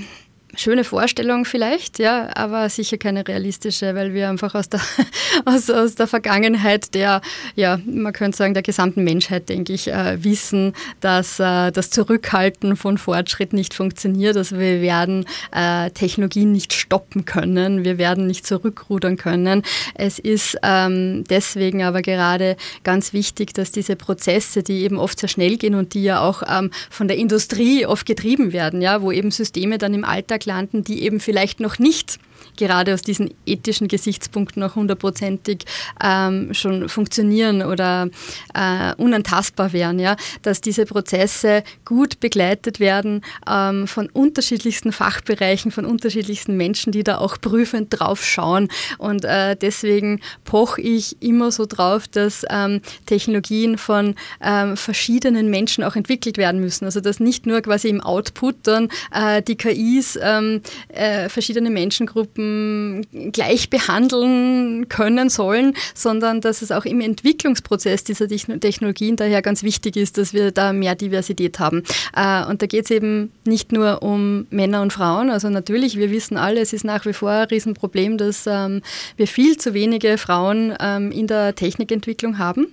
schöne 0.58 0.84
Vorstellung 0.84 1.44
vielleicht, 1.44 1.98
ja, 1.98 2.30
aber 2.34 2.68
sicher 2.68 2.98
keine 2.98 3.26
realistische, 3.26 3.94
weil 3.94 4.12
wir 4.12 4.28
einfach 4.28 4.54
aus 4.54 4.68
der, 4.68 4.80
aus, 5.44 5.70
aus 5.70 5.94
der 5.94 6.06
Vergangenheit 6.06 6.94
der, 6.94 7.20
ja, 7.54 7.78
man 7.86 8.12
könnte 8.12 8.36
sagen, 8.36 8.54
der 8.54 8.62
gesamten 8.62 9.04
Menschheit, 9.04 9.48
denke 9.48 9.72
ich, 9.72 9.88
äh, 9.88 10.22
wissen, 10.22 10.74
dass 11.00 11.38
äh, 11.38 11.70
das 11.70 11.90
Zurückhalten 11.90 12.76
von 12.76 12.98
Fortschritt 12.98 13.52
nicht 13.52 13.72
funktioniert. 13.72 14.36
Also 14.36 14.58
wir 14.58 14.80
werden 14.80 15.24
äh, 15.52 15.90
Technologien 15.90 16.52
nicht 16.52 16.72
stoppen 16.72 17.24
können, 17.24 17.84
wir 17.84 17.98
werden 17.98 18.26
nicht 18.26 18.46
zurückrudern 18.46 19.16
können. 19.16 19.62
Es 19.94 20.18
ist 20.18 20.58
ähm, 20.62 21.24
deswegen 21.30 21.84
aber 21.84 22.02
gerade 22.02 22.56
ganz 22.82 23.12
wichtig, 23.12 23.54
dass 23.54 23.70
diese 23.70 23.94
Prozesse, 23.94 24.62
die 24.62 24.82
eben 24.82 24.98
oft 24.98 25.20
sehr 25.20 25.28
schnell 25.28 25.56
gehen 25.56 25.76
und 25.76 25.94
die 25.94 26.02
ja 26.02 26.20
auch 26.20 26.42
ähm, 26.48 26.70
von 26.90 27.06
der 27.06 27.16
Industrie 27.16 27.86
oft 27.86 28.06
getrieben 28.06 28.52
werden, 28.52 28.82
ja, 28.82 29.02
wo 29.02 29.12
eben 29.12 29.30
Systeme 29.30 29.78
dann 29.78 29.94
im 29.94 30.04
Alltag 30.04 30.47
landen, 30.48 30.82
die 30.82 31.02
eben 31.02 31.20
vielleicht 31.20 31.60
noch 31.60 31.78
nicht 31.78 32.18
gerade 32.56 32.94
aus 32.94 33.02
diesen 33.02 33.32
ethischen 33.46 33.88
Gesichtspunkten 33.88 34.62
auch 34.62 34.74
hundertprozentig 34.74 35.64
ähm, 36.02 36.52
schon 36.54 36.88
funktionieren 36.88 37.62
oder 37.62 38.08
äh, 38.54 38.94
unantastbar 38.96 39.72
wären, 39.72 39.98
ja, 39.98 40.16
dass 40.42 40.60
diese 40.60 40.86
Prozesse 40.86 41.62
gut 41.84 42.20
begleitet 42.20 42.80
werden 42.80 43.22
ähm, 43.48 43.86
von 43.86 44.08
unterschiedlichsten 44.08 44.92
Fachbereichen, 44.92 45.70
von 45.70 45.84
unterschiedlichsten 45.84 46.56
Menschen, 46.56 46.92
die 46.92 47.04
da 47.04 47.18
auch 47.18 47.40
prüfend 47.40 47.88
drauf 47.90 48.24
schauen. 48.24 48.68
Und 48.98 49.24
äh, 49.24 49.56
deswegen 49.56 50.20
poche 50.44 50.80
ich 50.80 51.20
immer 51.22 51.50
so 51.50 51.66
drauf, 51.66 52.08
dass 52.08 52.44
ähm, 52.50 52.80
Technologien 53.06 53.78
von 53.78 54.14
ähm, 54.40 54.76
verschiedenen 54.76 55.50
Menschen 55.50 55.84
auch 55.84 55.96
entwickelt 55.96 56.38
werden 56.38 56.60
müssen. 56.60 56.84
Also 56.84 57.00
dass 57.00 57.20
nicht 57.20 57.46
nur 57.46 57.60
quasi 57.60 57.88
im 57.88 58.00
Output 58.00 58.56
dann 58.62 58.88
äh, 59.12 59.42
die 59.42 59.56
KIs 59.56 60.18
ähm, 60.20 60.62
äh, 60.88 61.28
verschiedene 61.28 61.70
Menschengruppen 61.70 62.27
gleich 62.34 63.70
behandeln 63.70 64.88
können 64.88 65.28
sollen, 65.28 65.74
sondern 65.94 66.40
dass 66.40 66.62
es 66.62 66.72
auch 66.72 66.84
im 66.84 67.00
Entwicklungsprozess 67.00 68.04
dieser 68.04 68.28
Technologien 68.28 69.16
daher 69.16 69.42
ganz 69.42 69.62
wichtig 69.62 69.96
ist, 69.96 70.18
dass 70.18 70.32
wir 70.32 70.52
da 70.52 70.72
mehr 70.72 70.94
Diversität 70.94 71.58
haben. 71.58 71.82
Äh, 72.14 72.44
und 72.46 72.62
da 72.62 72.66
geht 72.66 72.84
es 72.84 72.90
eben 72.90 73.32
nicht 73.44 73.72
nur 73.72 74.02
um 74.02 74.46
Männer 74.50 74.82
und 74.82 74.92
Frauen. 74.92 75.30
Also 75.30 75.48
natürlich, 75.50 75.96
wir 75.96 76.10
wissen 76.10 76.36
alle, 76.36 76.60
es 76.60 76.72
ist 76.72 76.84
nach 76.84 77.06
wie 77.06 77.12
vor 77.12 77.30
ein 77.30 77.48
Riesenproblem, 77.48 78.18
dass 78.18 78.46
ähm, 78.46 78.82
wir 79.16 79.26
viel 79.26 79.56
zu 79.56 79.74
wenige 79.74 80.18
Frauen 80.18 80.74
ähm, 80.80 81.10
in 81.12 81.26
der 81.26 81.54
Technikentwicklung 81.54 82.38
haben 82.38 82.68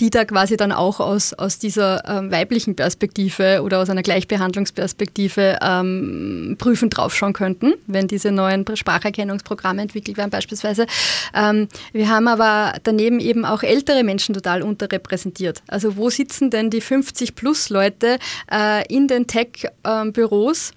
die 0.00 0.10
da 0.10 0.24
quasi 0.24 0.56
dann 0.56 0.72
auch 0.72 1.00
aus, 1.00 1.32
aus 1.32 1.58
dieser 1.58 2.08
ähm, 2.08 2.30
weiblichen 2.30 2.76
Perspektive 2.76 3.62
oder 3.62 3.80
aus 3.80 3.90
einer 3.90 4.02
Gleichbehandlungsperspektive 4.02 5.58
ähm, 5.62 6.56
prüfend 6.58 6.96
draufschauen 6.96 7.32
könnten, 7.32 7.74
wenn 7.86 8.08
diese 8.08 8.32
neuen 8.32 8.64
Spracherkennungsprogramme 8.74 9.82
entwickelt 9.82 10.16
werden 10.16 10.30
beispielsweise. 10.30 10.86
Ähm, 11.34 11.68
wir 11.92 12.08
haben 12.08 12.28
aber 12.28 12.74
daneben 12.82 13.20
eben 13.20 13.44
auch 13.44 13.62
ältere 13.62 14.04
Menschen 14.04 14.34
total 14.34 14.62
unterrepräsentiert. 14.62 15.62
Also 15.68 15.96
wo 15.96 16.10
sitzen 16.10 16.50
denn 16.50 16.70
die 16.70 16.82
50-plus-Leute 16.82 18.18
äh, 18.50 18.86
in 18.94 19.08
den 19.08 19.26
Tech-Büros? 19.26 20.72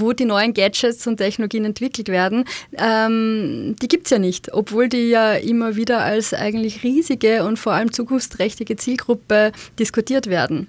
Wo 0.00 0.12
die 0.12 0.24
neuen 0.24 0.54
Gadgets 0.54 1.06
und 1.06 1.18
Technologien 1.18 1.64
entwickelt 1.64 2.08
werden, 2.08 2.44
ähm, 2.76 3.76
die 3.80 3.88
gibt 3.88 4.06
es 4.06 4.10
ja 4.10 4.18
nicht, 4.18 4.52
obwohl 4.52 4.88
die 4.88 5.08
ja 5.08 5.34
immer 5.34 5.76
wieder 5.76 6.00
als 6.00 6.34
eigentlich 6.34 6.82
riesige 6.82 7.44
und 7.44 7.58
vor 7.58 7.72
allem 7.72 7.92
zukunftsträchtige 7.92 8.76
Zielgruppe 8.76 9.52
diskutiert 9.78 10.28
werden. 10.28 10.68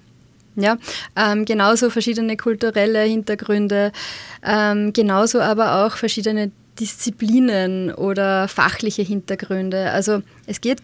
Ja, 0.56 0.78
ähm, 1.16 1.44
genauso 1.44 1.90
verschiedene 1.90 2.36
kulturelle 2.36 3.02
Hintergründe, 3.02 3.92
ähm, 4.44 4.92
genauso 4.92 5.40
aber 5.40 5.86
auch 5.86 5.96
verschiedene 5.96 6.50
Disziplinen 6.78 7.94
oder 7.94 8.48
fachliche 8.48 9.02
Hintergründe. 9.02 9.90
Also 9.90 10.22
es 10.46 10.60
geht 10.60 10.80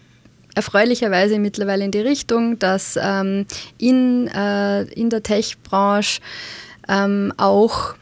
erfreulicherweise 0.55 1.39
mittlerweile 1.39 1.85
in 1.85 1.91
die 1.91 2.01
Richtung, 2.01 2.59
dass 2.59 2.99
ähm, 3.01 3.47
in, 3.79 4.29
äh, 4.29 4.83
in 4.85 5.11
der 5.11 5.23
Tech-Branche 5.23 6.21
ähm, 6.89 7.33
auch 7.37 7.95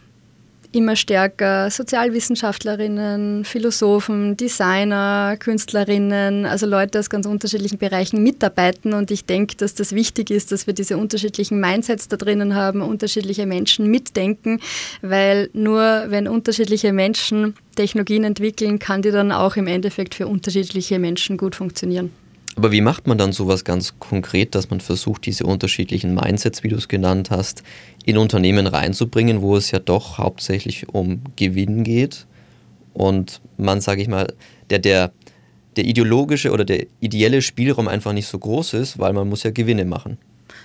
immer 0.75 0.97
stärker 0.97 1.71
Sozialwissenschaftlerinnen, 1.71 3.45
Philosophen, 3.45 4.37
Designer, 4.37 5.37
Künstlerinnen, 5.39 6.47
also 6.47 6.67
Leute 6.67 6.99
aus 6.99 7.11
ganz 7.11 7.27
unterschiedlichen 7.27 7.79
Bereichen 7.79 8.23
mitarbeiten. 8.23 8.93
Und 8.93 9.11
ich 9.11 9.25
denke, 9.25 9.57
dass 9.57 9.75
das 9.75 9.93
wichtig 9.93 10.31
ist, 10.31 10.53
dass 10.53 10.67
wir 10.67 10.75
diese 10.75 10.97
unterschiedlichen 10.97 11.61
Mindsets 11.61 12.09
da 12.09 12.17
drinnen 12.17 12.55
haben, 12.55 12.83
unterschiedliche 12.83 13.47
Menschen 13.47 13.91
mitdenken, 13.91 14.61
weil 15.03 15.51
nur 15.53 16.05
wenn 16.09 16.29
unterschiedliche 16.29 16.93
Menschen 16.93 17.55
Technologien 17.77 18.25
entwickeln, 18.25 18.79
kann 18.79 19.03
die 19.03 19.11
dann 19.11 19.33
auch 19.33 19.57
im 19.57 19.67
Endeffekt 19.67 20.15
für 20.15 20.27
unterschiedliche 20.27 20.99
Menschen 20.99 21.37
gut 21.37 21.57
funktionieren. 21.57 22.11
Aber 22.57 22.71
wie 22.71 22.81
macht 22.81 23.07
man 23.07 23.19
dann 23.19 23.33
sowas 23.33 23.65
ganz 23.65 23.99
konkret, 23.99 24.55
dass 24.55 24.71
man 24.71 24.81
versucht, 24.81 25.27
diese 25.27 25.45
unterschiedlichen 25.45 26.15
Mindsets, 26.15 26.63
wie 26.63 26.69
du 26.69 26.77
es 26.77 26.89
genannt 26.89 27.31
hast, 27.31 27.63
in 28.05 28.17
Unternehmen 28.17 28.67
reinzubringen, 28.67 29.43
wo 29.43 29.57
es 29.57 29.71
ja 29.71 29.81
doch 29.81 30.19
hauptsächlich 30.19 30.89
um 30.89 31.23
Gewinn 31.37 31.85
geht 31.85 32.27
und 32.93 33.41
man, 33.57 33.81
sage 33.81 34.03
ich 34.03 34.09
mal, 34.09 34.33
der, 34.71 34.79
der, 34.79 35.13
der 35.77 35.85
ideologische 35.85 36.53
oder 36.53 36.65
der 36.65 36.87
ideelle 37.01 37.43
Spielraum 37.43 37.89
einfach 37.89 38.13
nicht 38.13 38.29
so 38.29 38.39
groß 38.39 38.75
ist, 38.75 38.99
weil 38.99 39.13
man 39.13 39.29
muss 39.29 39.43
ja 39.43 39.51
Gewinne 39.51 39.85
machen. 39.85 40.19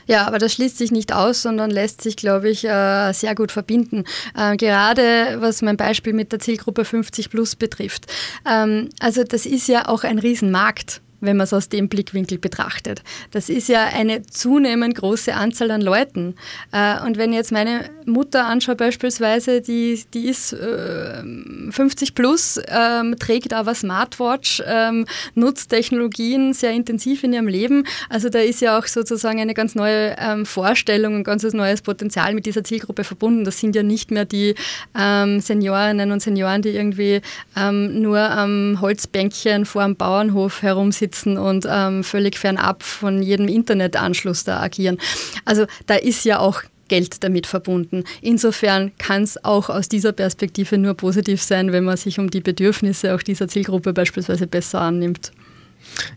Ja, 0.06 0.26
aber 0.26 0.40
das 0.40 0.54
schließt 0.54 0.78
sich 0.78 0.92
nicht 0.92 1.14
aus, 1.14 1.42
sondern 1.42 1.70
lässt 1.70 2.02
sich, 2.02 2.16
glaube 2.16 2.50
ich, 2.50 2.64
äh, 2.66 3.12
sehr 3.14 3.36
gut 3.36 3.52
verbinden. 3.52 4.06
Äh, 4.36 4.58
gerade 4.58 5.38
was 5.40 5.62
mein 5.62 5.78
Beispiel 5.78 6.14
mit 6.14 6.32
der 6.32 6.40
Zielgruppe 6.40 6.86
50 6.86 7.30
plus 7.30 7.56
betrifft. 7.56 8.08
Ähm, 8.50 8.90
also 9.00 9.24
das 9.24 9.46
ist 9.46 9.68
ja 9.68 9.88
auch 9.88 10.04
ein 10.04 10.20
Riesenmarkt 10.20 11.02
wenn 11.22 11.38
man 11.38 11.46
es 11.46 11.54
aus 11.54 11.70
dem 11.70 11.90
Blickwinkel 11.90 12.38
betrachtet. 12.38 13.02
Das 13.32 13.50
ist 13.50 13.68
ja 13.68 13.86
eine 13.86 14.24
zunehmend 14.24 14.96
große 14.96 15.34
Anzahl 15.34 15.72
an 15.72 15.82
Leuten. 15.82 16.36
Äh, 16.72 17.02
und 17.06 17.18
wenn 17.18 17.32
ich 17.32 17.38
jetzt 17.38 17.52
meine 17.52 17.90
Mutter 18.06 18.46
anschaue 18.46 18.76
beispielsweise, 18.76 19.62
die, 19.62 20.04
die 20.14 20.28
ist 20.28 20.50
50 20.50 22.10
äh, 22.10 22.12
plus, 22.14 22.60
ähm, 22.68 23.16
trägt 23.20 23.54
aber 23.54 23.76
Smartwatch, 23.76 24.64
ähm, 24.66 25.06
nutzt 25.36 25.70
Technologien 25.70 26.54
sehr 26.54 26.72
intensiv 26.72 27.24
in 27.24 27.34
ihrem 27.34 27.48
Leben. 27.48 27.84
Also 28.10 28.30
da 28.30 28.40
ist 28.40 28.62
ja 28.62 28.78
auch 28.78 28.86
sozusagen 28.86 29.40
eine 29.40 29.54
ganz 29.54 29.76
neue 29.76 30.16
ähm, 30.18 30.46
Vorstellung, 30.46 31.16
ein 31.16 31.24
ganz 31.24 31.44
neues 31.44 31.82
Potenzial 31.82 32.34
mit 32.34 32.46
dieser 32.46 32.64
Zielgruppe 32.64 33.04
verbunden. 33.04 33.44
Das 33.44 33.60
sind 33.60 33.76
ja 33.76 33.84
nicht 33.84 34.12
mehr 34.12 34.26
die 34.26 34.56
Seniorinnen 34.94 36.12
und 36.12 36.22
Senioren, 36.22 36.62
die 36.62 36.70
irgendwie 36.70 37.22
nur 37.56 38.20
am 38.20 38.80
Holzbänkchen 38.82 39.66
vor 39.66 39.84
dem 39.84 39.96
Bauernhof 39.96 40.62
herumsitzen 40.62 41.09
sitzen 41.10 41.38
und 41.38 41.66
ähm, 41.70 42.04
völlig 42.04 42.38
fernab 42.38 42.84
von 42.84 43.22
jedem 43.22 43.48
Internetanschluss 43.48 44.44
da 44.44 44.62
agieren. 44.62 44.98
Also 45.46 45.66
da 45.88 45.96
ist 45.96 46.26
ja 46.26 46.40
auch 46.40 46.62
Geld 46.88 47.24
damit 47.24 47.46
verbunden. 47.48 48.04
Insofern 48.22 48.92
kann 48.98 49.24
es 49.24 49.44
auch 49.44 49.70
aus 49.70 49.90
dieser 49.90 50.12
Perspektive 50.12 50.78
nur 50.78 50.96
positiv 50.96 51.42
sein, 51.42 51.72
wenn 51.72 51.84
man 51.84 51.98
sich 51.98 52.20
um 52.20 52.30
die 52.30 52.42
Bedürfnisse 52.42 53.14
auch 53.14 53.22
dieser 53.22 53.48
Zielgruppe 53.48 53.94
beispielsweise 53.94 54.48
besser 54.48 54.82
annimmt. 54.82 55.32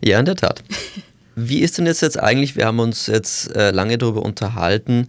Ja, 0.02 0.18
in 0.18 0.24
der 0.24 0.36
Tat. 0.36 0.62
Wie 1.34 1.60
ist 1.60 1.78
denn 1.78 1.86
jetzt, 1.86 2.02
jetzt 2.02 2.18
eigentlich, 2.18 2.56
wir 2.56 2.66
haben 2.66 2.78
uns 2.78 3.06
jetzt 3.06 3.54
äh, 3.54 3.70
lange 3.70 3.96
darüber 3.98 4.22
unterhalten, 4.22 5.08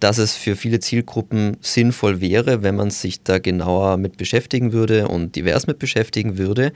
dass 0.00 0.18
es 0.18 0.36
für 0.36 0.56
viele 0.56 0.80
Zielgruppen 0.80 1.56
sinnvoll 1.60 2.20
wäre, 2.20 2.62
wenn 2.62 2.76
man 2.76 2.90
sich 2.90 3.22
da 3.22 3.38
genauer 3.38 3.96
mit 3.96 4.16
beschäftigen 4.16 4.72
würde 4.72 5.08
und 5.08 5.34
divers 5.36 5.66
mit 5.66 5.78
beschäftigen 5.78 6.38
würde. 6.38 6.72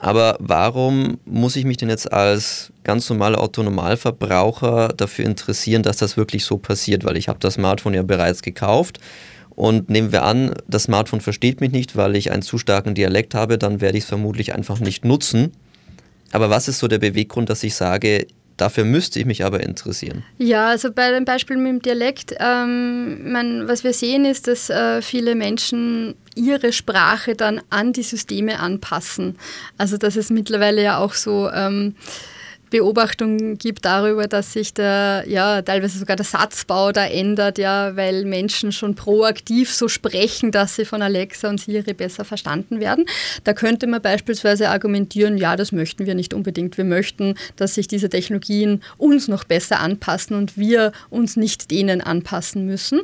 Aber 0.00 0.36
warum 0.40 1.18
muss 1.26 1.56
ich 1.56 1.66
mich 1.66 1.76
denn 1.76 1.90
jetzt 1.90 2.10
als 2.10 2.72
ganz 2.84 3.08
normaler 3.10 3.38
Autonomalverbraucher 3.38 4.88
dafür 4.96 5.26
interessieren, 5.26 5.82
dass 5.82 5.98
das 5.98 6.16
wirklich 6.16 6.44
so 6.46 6.56
passiert? 6.56 7.04
Weil 7.04 7.18
ich 7.18 7.28
habe 7.28 7.38
das 7.38 7.54
Smartphone 7.54 7.92
ja 7.92 8.02
bereits 8.02 8.40
gekauft 8.40 8.98
und 9.50 9.90
nehmen 9.90 10.10
wir 10.10 10.22
an, 10.22 10.54
das 10.66 10.84
Smartphone 10.84 11.20
versteht 11.20 11.60
mich 11.60 11.70
nicht, 11.70 11.96
weil 11.96 12.16
ich 12.16 12.32
einen 12.32 12.40
zu 12.40 12.56
starken 12.56 12.94
Dialekt 12.94 13.34
habe, 13.34 13.58
dann 13.58 13.82
werde 13.82 13.98
ich 13.98 14.04
es 14.04 14.08
vermutlich 14.08 14.54
einfach 14.54 14.80
nicht 14.80 15.04
nutzen. 15.04 15.52
Aber 16.32 16.48
was 16.48 16.66
ist 16.66 16.78
so 16.78 16.88
der 16.88 16.98
Beweggrund, 16.98 17.50
dass 17.50 17.62
ich 17.62 17.74
sage, 17.74 18.26
Dafür 18.60 18.84
müsste 18.84 19.18
ich 19.18 19.24
mich 19.24 19.42
aber 19.42 19.60
interessieren. 19.60 20.22
Ja, 20.36 20.68
also 20.68 20.92
bei 20.92 21.10
dem 21.12 21.24
Beispiel 21.24 21.56
mit 21.56 21.68
dem 21.68 21.80
Dialekt, 21.80 22.34
ähm, 22.38 23.32
man, 23.32 23.66
was 23.68 23.84
wir 23.84 23.94
sehen 23.94 24.26
ist, 24.26 24.48
dass 24.48 24.68
äh, 24.68 25.00
viele 25.00 25.34
Menschen 25.34 26.14
ihre 26.40 26.72
Sprache 26.72 27.34
dann 27.34 27.60
an 27.70 27.92
die 27.92 28.02
Systeme 28.02 28.58
anpassen. 28.58 29.38
Also 29.78 29.96
dass 29.98 30.16
es 30.16 30.30
mittlerweile 30.30 30.82
ja 30.82 30.98
auch 30.98 31.14
so... 31.14 31.50
Ähm, 31.50 31.94
Beobachtungen 32.70 33.58
gibt 33.58 33.84
darüber, 33.84 34.26
dass 34.26 34.52
sich 34.52 34.72
der, 34.72 35.24
ja, 35.26 35.60
teilweise 35.62 35.98
sogar 35.98 36.16
der 36.16 36.24
Satzbau 36.24 36.92
da 36.92 37.04
ändert, 37.04 37.58
ja, 37.58 37.96
weil 37.96 38.24
Menschen 38.24 38.72
schon 38.72 38.94
proaktiv 38.94 39.72
so 39.72 39.88
sprechen, 39.88 40.52
dass 40.52 40.76
sie 40.76 40.84
von 40.84 41.02
Alexa 41.02 41.48
und 41.48 41.60
Siri 41.60 41.92
besser 41.92 42.24
verstanden 42.24 42.80
werden. 42.80 43.04
Da 43.44 43.52
könnte 43.52 43.86
man 43.86 44.00
beispielsweise 44.00 44.70
argumentieren, 44.70 45.36
ja, 45.36 45.56
das 45.56 45.72
möchten 45.72 46.06
wir 46.06 46.14
nicht 46.14 46.32
unbedingt. 46.32 46.78
Wir 46.78 46.84
möchten, 46.84 47.34
dass 47.56 47.74
sich 47.74 47.88
diese 47.88 48.08
Technologien 48.08 48.82
uns 48.96 49.28
noch 49.28 49.44
besser 49.44 49.80
anpassen 49.80 50.36
und 50.36 50.56
wir 50.56 50.92
uns 51.10 51.36
nicht 51.36 51.70
denen 51.70 52.00
anpassen 52.00 52.66
müssen. 52.66 53.00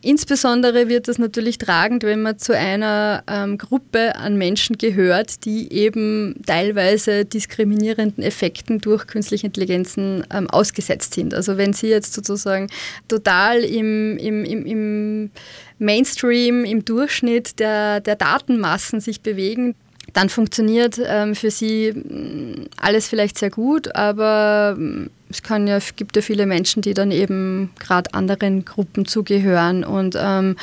Insbesondere 0.00 0.88
wird 0.88 1.08
das 1.08 1.18
natürlich 1.18 1.58
tragend, 1.58 2.02
wenn 2.02 2.22
man 2.22 2.38
zu 2.38 2.56
einer 2.56 3.22
ähm, 3.28 3.58
Gruppe 3.58 4.16
an 4.16 4.36
Menschen 4.36 4.78
gehört, 4.78 5.44
die 5.44 5.72
eben 5.72 6.36
teilweise 6.46 7.24
diskriminierenden 7.24 8.24
Effekten 8.24 8.80
durch 8.80 9.01
durch 9.02 9.06
künstliche 9.06 9.46
Intelligenzen 9.46 10.24
ähm, 10.32 10.48
ausgesetzt 10.48 11.14
sind. 11.14 11.34
Also 11.34 11.56
wenn 11.56 11.72
Sie 11.72 11.88
jetzt 11.88 12.14
sozusagen 12.14 12.68
total 13.08 13.60
im, 13.60 14.16
im, 14.18 14.44
im, 14.44 14.66
im 14.66 15.30
Mainstream, 15.78 16.64
im 16.64 16.84
Durchschnitt 16.84 17.58
der, 17.58 18.00
der 18.00 18.16
Datenmassen 18.16 19.00
sich 19.00 19.20
bewegen, 19.20 19.74
dann 20.12 20.28
funktioniert 20.28 21.00
ähm, 21.04 21.34
für 21.34 21.50
sie 21.50 21.92
mm, 21.92 22.66
alles 22.76 23.08
vielleicht 23.08 23.38
sehr 23.38 23.50
gut, 23.50 23.94
aber 23.94 24.76
mm, 24.76 25.06
es 25.30 25.42
ja, 25.48 25.78
gibt 25.96 26.16
ja 26.16 26.22
viele 26.22 26.44
Menschen, 26.44 26.82
die 26.82 26.92
dann 26.92 27.10
eben 27.10 27.70
gerade 27.78 28.12
anderen 28.12 28.66
Gruppen 28.66 29.06
zugehören 29.06 29.84
und 29.84 30.16
ähm, 30.18 30.56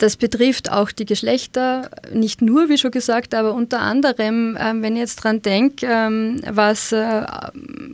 das 0.00 0.16
betrifft 0.16 0.72
auch 0.72 0.92
die 0.92 1.04
Geschlechter, 1.04 1.90
nicht 2.10 2.40
nur, 2.40 2.70
wie 2.70 2.78
schon 2.78 2.90
gesagt, 2.90 3.34
aber 3.34 3.52
unter 3.52 3.80
anderem, 3.80 4.56
ähm, 4.58 4.82
wenn 4.82 4.94
ich 4.94 5.00
jetzt 5.00 5.16
dran 5.16 5.42
denke, 5.42 5.86
ähm, 5.86 6.40
was 6.50 6.90
äh, 6.92 7.26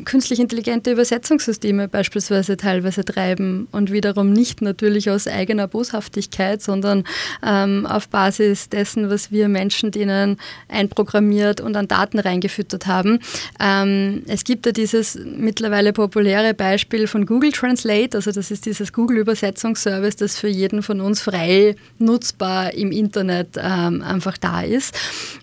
künstlich 0.05 0.39
intelligente 0.39 0.93
Übersetzungssysteme 0.93 1.89
beispielsweise 1.89 2.57
teilweise 2.57 3.05
treiben 3.05 3.67
und 3.73 3.91
wiederum 3.91 4.33
nicht 4.33 4.63
natürlich 4.63 5.11
aus 5.11 5.27
eigener 5.27 5.67
Boshaftigkeit, 5.67 6.63
sondern 6.63 7.03
ähm, 7.45 7.87
auf 7.87 8.09
Basis 8.09 8.69
dessen, 8.69 9.11
was 9.11 9.33
wir 9.33 9.49
Menschen 9.49 9.91
denen 9.91 10.37
einprogrammiert 10.69 11.61
und 11.61 11.77
an 11.77 11.89
Daten 11.89 12.21
reingefüttert 12.21 12.87
haben. 12.87 13.19
es 13.59 14.45
gibt 14.45 14.67
ja 14.67 14.73
dieses 14.73 15.19
mittlerweile 15.25 15.93
populäre 15.93 16.55
Beispiel 16.55 17.07
von 17.07 17.27
Google 17.27 17.53
Translate, 17.53 18.17
also 18.17 18.31
das 18.31 18.51
ist 18.51 18.67
dieses 18.67 18.93
Google-Übersetzungsservice, 18.93 20.17
das 20.17 20.39
für 20.39 20.49
jeden 20.49 20.83
von 20.83 21.01
uns 21.01 21.21
frei 21.21 21.75
nutzbar 21.99 22.75
im 22.75 22.93
Internet 22.93 23.57
ähm, 23.57 24.03
einfach 24.03 24.39
da 24.39 24.63
ist. 24.63 24.95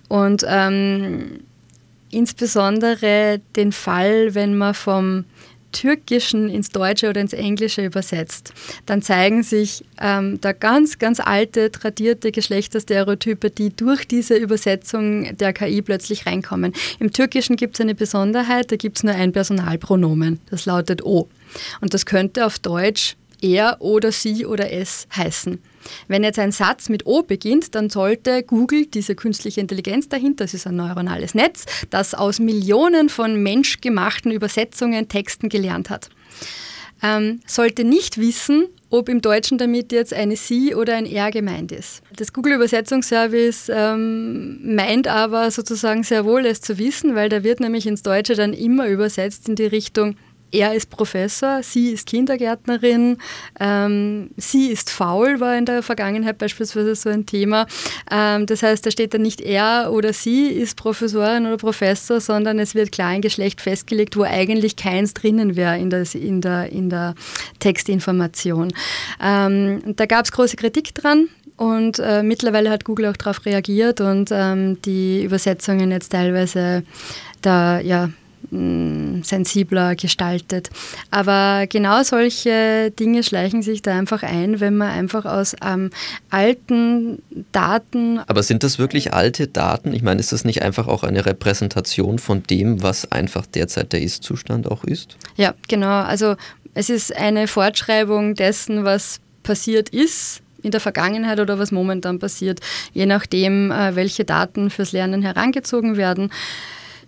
Und 0.08 0.46
ähm, 0.48 1.40
insbesondere 2.10 3.42
den 3.56 3.72
Fall, 3.72 4.36
wenn 4.36 4.58
man 4.58 4.74
vom 4.74 5.26
Türkischen 5.74 6.50
ins 6.50 6.70
Deutsche 6.70 7.10
oder 7.10 7.20
ins 7.20 7.34
Englische 7.34 7.84
übersetzt, 7.84 8.54
dann 8.86 9.02
zeigen 9.02 9.44
sich 9.44 9.84
ähm, 10.00 10.40
da 10.40 10.54
ganz, 10.54 11.00
ganz 11.00 11.20
alte, 11.20 11.72
tradierte 11.72 12.32
Geschlechterstereotype, 12.32 13.50
die 13.50 13.76
durch 13.76 14.08
diese 14.08 14.36
Übersetzung 14.36 15.36
der 15.36 15.52
KI 15.52 15.82
plötzlich 15.82 16.26
reinkommen. 16.26 16.74
Im 17.00 17.12
Türkischen 17.12 17.58
gibt 17.58 17.76
es 17.76 17.82
eine 17.82 17.96
Besonderheit, 17.96 18.72
da 18.72 18.78
gibt 18.78 18.98
es 18.98 19.04
nur 19.04 19.16
ein 19.16 19.34
Personalpronomen, 19.34 20.40
das 20.50 20.66
lautet 20.66 21.04
O. 21.04 21.28
Und 21.82 21.94
das 21.94 22.06
könnte 22.06 22.46
auf 22.46 22.60
Deutsch 22.60 23.16
er 23.42 23.82
oder 23.82 24.12
sie 24.14 24.46
oder 24.46 24.72
es 24.72 25.08
heißen. 25.16 25.60
Wenn 26.08 26.24
jetzt 26.24 26.40
ein 26.40 26.52
Satz 26.52 26.90
mit 26.90 27.06
O 27.06 27.24
beginnt, 27.24 27.76
dann 27.76 27.90
sollte 27.90 28.44
Google, 28.44 28.86
diese 28.86 29.16
künstliche 29.16 29.62
Intelligenz 29.62 30.10
dahinter, 30.10 30.44
das 30.46 30.54
ist 30.54 30.68
ein 30.68 30.76
neuronales 30.76 31.36
Netz, 31.36 31.66
das 31.90 32.14
aus 32.14 32.40
Millionen 32.40 33.10
von 33.10 33.42
menschgemachten 33.42 34.32
Übersetzungen, 34.32 35.08
Texten 35.08 35.50
gelernt 35.50 35.90
hat, 35.90 36.10
ähm, 37.02 37.42
sollte 37.46 37.84
nicht 37.84 38.18
wissen, 38.18 38.68
ob 38.90 39.10
im 39.10 39.22
Deutschen 39.22 39.58
damit 39.58 39.92
jetzt 39.92 40.14
eine 40.14 40.36
Sie 40.36 40.76
oder 40.76 40.96
ein 40.96 41.06
Er 41.06 41.32
gemeint 41.32 41.72
ist. 41.72 42.02
Das 42.16 42.32
Google-Übersetzungsservice 42.32 43.70
ähm, 43.74 44.76
meint 44.76 45.08
aber 45.08 45.50
sozusagen 45.50 46.04
sehr 46.04 46.26
wohl 46.26 46.46
es 46.46 46.62
zu 46.62 46.78
wissen, 46.78 47.16
weil 47.16 47.28
da 47.30 47.44
wird 47.44 47.60
nämlich 47.60 47.88
ins 47.88 48.04
Deutsche 48.04 48.36
dann 48.36 48.54
immer 48.54 48.88
übersetzt 48.88 49.50
in 49.50 49.56
die 49.56 49.66
Richtung 49.66 50.16
er 50.54 50.74
ist 50.74 50.90
Professor, 50.90 51.64
sie 51.64 51.90
ist 51.90 52.08
Kindergärtnerin, 52.08 53.18
ähm, 53.60 54.30
sie 54.38 54.68
ist 54.68 54.92
faul, 54.92 55.40
war 55.40 55.58
in 55.58 55.66
der 55.66 55.82
Vergangenheit 55.82 56.38
beispielsweise 56.38 56.96
so 56.96 57.10
ein 57.10 57.26
Thema. 57.26 57.66
Ähm, 58.12 58.46
das 58.46 58.62
heißt, 58.62 58.86
da 58.86 58.92
steht 58.92 59.14
dann 59.14 59.24
nicht 59.24 59.42
er 59.42 59.92
oder 59.92 60.14
sie 60.14 60.48
ist 60.48 60.78
Professorin 60.78 61.48
oder 61.48 61.58
Professor, 61.58 62.22
sondern 62.22 62.60
es 62.60 62.76
wird 62.76 62.92
klar 62.92 63.10
ein 63.10 63.22
Geschlecht 63.22 63.62
festgelegt, 63.62 64.16
wo 64.16 64.24
eigentlich 64.24 64.76
keins 64.76 65.14
drinnen 65.14 65.56
wäre 65.56 65.78
in 65.80 65.90
der, 65.90 66.06
in 66.14 66.42
der, 66.42 66.72
in 66.72 66.90
der 66.90 67.16
Textinformation. 67.60 68.72
Ähm, 69.22 69.82
da 69.96 70.06
gab 70.06 70.26
es 70.26 70.32
große 70.32 70.56
Kritik 70.56 70.94
dran. 70.94 71.30
Und 71.56 72.00
äh, 72.00 72.24
mittlerweile 72.24 72.72
hat 72.72 72.84
Google 72.84 73.06
auch 73.06 73.18
darauf 73.18 73.46
reagiert 73.46 74.02
und 74.02 74.30
ähm, 74.32 74.82
die 74.82 75.24
Übersetzungen 75.24 75.92
jetzt 75.92 76.12
teilweise 76.12 76.84
da 77.44 77.80
ja 77.80 78.10
sensibler 78.52 79.96
gestaltet. 79.96 80.70
Aber 81.12 81.66
genau 81.68 82.04
solche 82.04 82.92
Dinge 82.92 83.24
schleichen 83.24 83.62
sich 83.62 83.82
da 83.82 83.98
einfach 83.98 84.24
ein, 84.24 84.60
wenn 84.60 84.78
man 84.78 84.90
einfach 84.90 85.26
aus 85.26 85.56
ähm, 85.64 85.90
alten 86.30 87.22
Daten. 87.52 88.20
Aber 88.28 88.44
sind 88.44 88.64
das 88.64 88.80
wirklich 88.80 89.14
alte 89.14 89.48
Daten? 89.48 89.94
Ich 89.94 90.04
meine, 90.04 90.20
ist 90.20 90.32
das 90.32 90.46
nicht 90.46 90.62
einfach 90.62 90.88
auch 90.88 91.04
eine 91.04 91.26
Repräsentation 91.26 92.20
von 92.20 92.44
dem, 92.44 92.84
was 92.84 93.12
einfach 93.12 93.46
derzeit 93.46 93.94
der 93.94 94.02
Ist-Zustand 94.02 94.70
auch 94.70 94.84
ist? 94.84 95.18
Ja, 95.36 95.54
genau. 95.68 96.02
Also 96.02 96.36
es 96.74 96.90
ist 96.90 97.16
eine 97.16 97.48
Fortschreibung 97.48 98.36
dessen, 98.36 98.84
was 98.84 99.20
passiert 99.44 99.90
ist 99.90 100.42
in 100.62 100.72
der 100.72 100.80
Vergangenheit 100.80 101.40
oder 101.40 101.60
was 101.60 101.72
momentan 101.72 102.20
passiert, 102.20 102.62
je 102.94 103.06
nachdem, 103.06 103.72
äh, 103.72 103.96
welche 103.96 104.24
Daten 104.24 104.70
fürs 104.70 104.94
Lernen 104.94 105.22
herangezogen 105.22 105.98
werden 105.98 106.32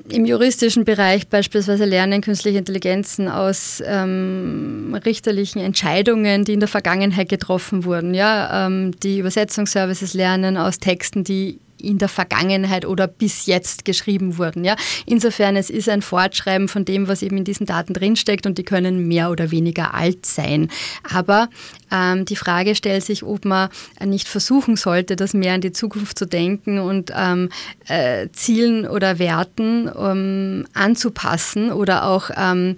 im 0.09 0.25
juristischen 0.25 0.85
Bereich 0.85 1.27
beispielsweise 1.27 1.85
lernen 1.85 2.21
künstliche 2.21 2.59
Intelligenzen 2.59 3.27
aus 3.27 3.81
ähm, 3.85 4.97
richterlichen 5.05 5.61
Entscheidungen, 5.61 6.45
die 6.45 6.53
in 6.53 6.59
der 6.59 6.69
Vergangenheit 6.69 7.29
getroffen 7.29 7.85
wurden. 7.85 8.13
Ja, 8.13 8.67
ähm, 8.67 8.91
die 9.01 9.19
Übersetzungsservices 9.19 10.13
lernen 10.13 10.57
aus 10.57 10.79
Texten, 10.79 11.23
die 11.23 11.59
in 11.85 11.97
der 11.97 12.09
Vergangenheit 12.09 12.85
oder 12.85 13.07
bis 13.07 13.45
jetzt 13.45 13.85
geschrieben 13.85 14.37
wurden. 14.37 14.63
Ja? 14.63 14.75
Insofern, 15.05 15.55
es 15.55 15.69
ist 15.69 15.89
ein 15.89 16.01
Fortschreiben 16.01 16.67
von 16.67 16.85
dem, 16.85 17.07
was 17.07 17.21
eben 17.21 17.37
in 17.37 17.43
diesen 17.43 17.65
Daten 17.65 17.93
drinsteckt 17.93 18.45
und 18.45 18.57
die 18.57 18.63
können 18.63 19.07
mehr 19.07 19.31
oder 19.31 19.51
weniger 19.51 19.93
alt 19.93 20.25
sein. 20.25 20.69
Aber 21.09 21.49
ähm, 21.91 22.25
die 22.25 22.35
Frage 22.35 22.75
stellt 22.75 23.03
sich, 23.03 23.23
ob 23.23 23.45
man 23.45 23.69
nicht 24.03 24.27
versuchen 24.27 24.75
sollte, 24.75 25.15
das 25.15 25.33
mehr 25.33 25.55
in 25.55 25.61
die 25.61 25.71
Zukunft 25.71 26.17
zu 26.17 26.25
denken 26.25 26.79
und 26.79 27.11
ähm, 27.15 27.49
äh, 27.87 28.27
Zielen 28.33 28.87
oder 28.87 29.19
Werten 29.19 29.89
ähm, 29.97 30.67
anzupassen 30.73 31.71
oder 31.71 32.05
auch 32.05 32.29
ähm, 32.35 32.77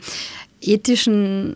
ethischen 0.62 1.56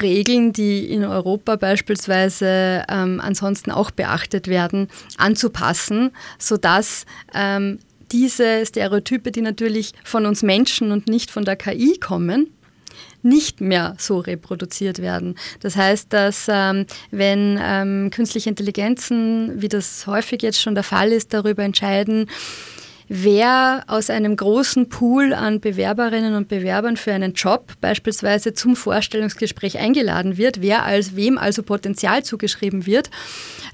Regeln, 0.00 0.52
die 0.52 0.90
in 0.90 1.04
Europa 1.04 1.56
beispielsweise 1.56 2.84
ähm, 2.88 3.20
ansonsten 3.20 3.70
auch 3.70 3.90
beachtet 3.90 4.48
werden, 4.48 4.88
anzupassen, 5.16 6.10
sodass 6.38 7.04
ähm, 7.34 7.78
diese 8.10 8.64
Stereotype, 8.64 9.30
die 9.30 9.42
natürlich 9.42 9.92
von 10.02 10.26
uns 10.26 10.42
Menschen 10.42 10.92
und 10.92 11.08
nicht 11.08 11.30
von 11.30 11.44
der 11.44 11.56
KI 11.56 11.98
kommen, 11.98 12.48
nicht 13.22 13.60
mehr 13.60 13.94
so 13.98 14.18
reproduziert 14.18 15.00
werden. 15.00 15.34
Das 15.60 15.76
heißt, 15.76 16.12
dass 16.12 16.46
ähm, 16.48 16.86
wenn 17.10 17.58
ähm, 17.60 18.10
künstliche 18.10 18.48
Intelligenzen, 18.48 19.60
wie 19.60 19.68
das 19.68 20.06
häufig 20.06 20.42
jetzt 20.42 20.60
schon 20.60 20.74
der 20.74 20.84
Fall 20.84 21.12
ist, 21.12 21.34
darüber 21.34 21.64
entscheiden, 21.64 22.30
wer 23.08 23.84
aus 23.86 24.10
einem 24.10 24.36
großen 24.36 24.88
Pool 24.88 25.32
an 25.32 25.60
Bewerberinnen 25.60 26.34
und 26.34 26.48
Bewerbern 26.48 26.96
für 26.96 27.12
einen 27.12 27.32
Job 27.32 27.72
beispielsweise 27.80 28.54
zum 28.54 28.76
Vorstellungsgespräch 28.76 29.78
eingeladen 29.78 30.36
wird, 30.36 30.60
wer 30.60 30.84
als 30.84 31.16
wem 31.16 31.38
also 31.38 31.62
Potenzial 31.62 32.22
zugeschrieben 32.22 32.86
wird 32.86 33.10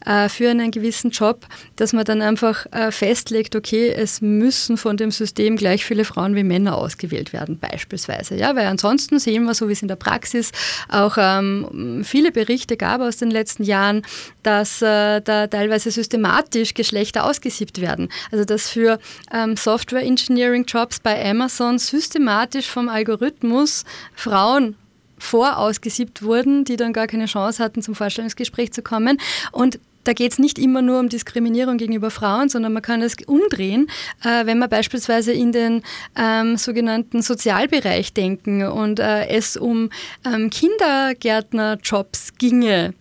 äh, 0.04 0.28
für 0.28 0.50
einen 0.50 0.70
gewissen 0.70 1.10
Job, 1.10 1.46
dass 1.76 1.92
man 1.92 2.04
dann 2.04 2.22
einfach 2.22 2.66
äh, 2.72 2.90
festlegt, 2.90 3.56
okay, 3.56 3.90
es 3.90 4.20
müssen 4.20 4.76
von 4.76 4.96
dem 4.96 5.10
System 5.10 5.56
gleich 5.56 5.84
viele 5.84 6.04
Frauen 6.04 6.36
wie 6.36 6.44
Männer 6.44 6.76
ausgewählt 6.76 7.32
werden, 7.32 7.58
beispielsweise. 7.58 8.36
Ja, 8.36 8.54
weil 8.56 8.66
ansonsten 8.66 9.18
sehen 9.18 9.44
wir, 9.44 9.54
so 9.54 9.68
wie 9.68 9.72
es 9.72 9.82
in 9.82 9.88
der 9.88 9.96
Praxis 9.96 10.52
auch 10.88 11.16
ähm, 11.18 12.02
viele 12.04 12.32
Berichte 12.32 12.76
gab 12.76 13.00
aus 13.00 13.16
den 13.16 13.30
letzten 13.30 13.64
Jahren, 13.64 14.02
dass 14.42 14.82
äh, 14.82 15.20
da 15.20 15.46
teilweise 15.46 15.90
systematisch 15.90 16.74
Geschlechter 16.74 17.24
ausgesiebt 17.24 17.80
werden. 17.80 18.08
Also 18.30 18.44
dass 18.44 18.68
für 18.68 18.98
ähm, 19.32 19.56
Software 19.56 20.02
Engineering 20.02 20.64
Jobs 20.64 21.00
bei 21.00 21.24
Amazon 21.28 21.78
systematisch 21.78 22.68
vom 22.68 22.88
Algorithmus 22.88 23.84
Frauen 24.14 24.76
vorausgesiebt 25.18 26.22
wurden, 26.22 26.64
die 26.64 26.76
dann 26.76 26.92
gar 26.92 27.06
keine 27.06 27.26
Chance 27.26 27.62
hatten, 27.62 27.82
zum 27.82 27.94
Vorstellungsgespräch 27.94 28.72
zu 28.72 28.82
kommen. 28.82 29.18
Und 29.52 29.78
da 30.04 30.12
geht 30.12 30.32
es 30.32 30.38
nicht 30.38 30.58
immer 30.58 30.82
nur 30.82 31.00
um 31.00 31.08
Diskriminierung 31.08 31.78
gegenüber 31.78 32.10
Frauen, 32.10 32.48
sondern 32.50 32.72
man 32.74 32.82
kann 32.82 33.00
es 33.02 33.16
umdrehen, 33.26 33.88
äh, 34.22 34.44
wenn 34.46 34.58
man 34.58 34.68
beispielsweise 34.68 35.32
in 35.32 35.50
den 35.50 35.82
ähm, 36.16 36.56
sogenannten 36.58 37.22
Sozialbereich 37.22 38.12
denken 38.12 38.66
und 38.66 39.00
äh, 39.00 39.26
es 39.28 39.56
um 39.56 39.88
ähm, 40.26 40.50
Kindergärtnerjobs 40.50 42.34
ginge 42.38 42.92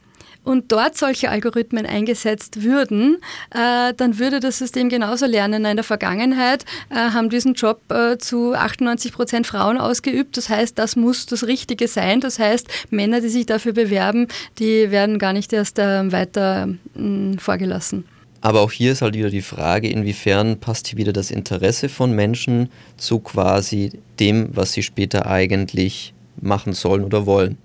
und 0.43 0.71
dort 0.71 0.97
solche 0.97 1.29
Algorithmen 1.29 1.85
eingesetzt 1.85 2.63
würden, 2.63 3.17
äh, 3.51 3.93
dann 3.95 4.19
würde 4.19 4.39
das 4.39 4.57
System 4.57 4.89
genauso 4.89 5.25
lernen. 5.25 5.65
In 5.65 5.77
der 5.77 5.83
Vergangenheit 5.83 6.65
äh, 6.89 6.95
haben 6.95 7.29
diesen 7.29 7.53
Job 7.53 7.79
äh, 7.91 8.17
zu 8.17 8.53
98 8.53 9.13
Prozent 9.13 9.47
Frauen 9.47 9.77
ausgeübt. 9.77 10.37
Das 10.37 10.49
heißt, 10.49 10.77
das 10.77 10.95
muss 10.95 11.25
das 11.25 11.45
Richtige 11.47 11.87
sein. 11.87 12.19
Das 12.19 12.39
heißt, 12.39 12.67
Männer, 12.89 13.21
die 13.21 13.29
sich 13.29 13.45
dafür 13.45 13.73
bewerben, 13.73 14.27
die 14.59 14.91
werden 14.91 15.19
gar 15.19 15.33
nicht 15.33 15.53
erst 15.53 15.79
äh, 15.79 16.11
weiter 16.11 16.69
mh, 16.95 17.39
vorgelassen. 17.39 18.05
Aber 18.41 18.59
auch 18.59 18.73
hier 18.73 18.91
ist 18.91 19.01
halt 19.01 19.15
wieder 19.15 19.29
die 19.29 19.41
Frage, 19.41 19.87
inwiefern 19.87 20.59
passt 20.59 20.87
hier 20.87 20.97
wieder 20.97 21.13
das 21.13 21.31
Interesse 21.31 21.87
von 21.87 22.11
Menschen 22.11 22.69
zu 22.97 23.19
quasi 23.19 23.91
dem, 24.19 24.49
was 24.53 24.73
sie 24.73 24.83
später 24.83 25.27
eigentlich 25.27 26.13
machen 26.41 26.73
sollen 26.73 27.05
oder 27.05 27.25
wollen. 27.25 27.57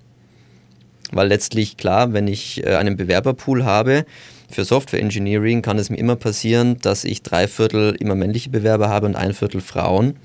Weil 1.12 1.28
letztlich, 1.28 1.76
klar, 1.76 2.12
wenn 2.12 2.28
ich 2.28 2.64
äh, 2.64 2.76
einen 2.76 2.96
Bewerberpool 2.96 3.64
habe 3.64 4.04
für 4.50 4.64
Software 4.64 5.00
Engineering, 5.00 5.62
kann 5.62 5.78
es 5.78 5.90
mir 5.90 5.96
immer 5.96 6.16
passieren, 6.16 6.78
dass 6.80 7.04
ich 7.04 7.22
drei 7.22 7.48
Viertel 7.48 7.94
immer 7.98 8.14
männliche 8.14 8.50
Bewerber 8.50 8.88
habe 8.88 9.06
und 9.06 9.16
ein 9.16 9.32
Viertel 9.32 9.60
Frauen. 9.60 10.16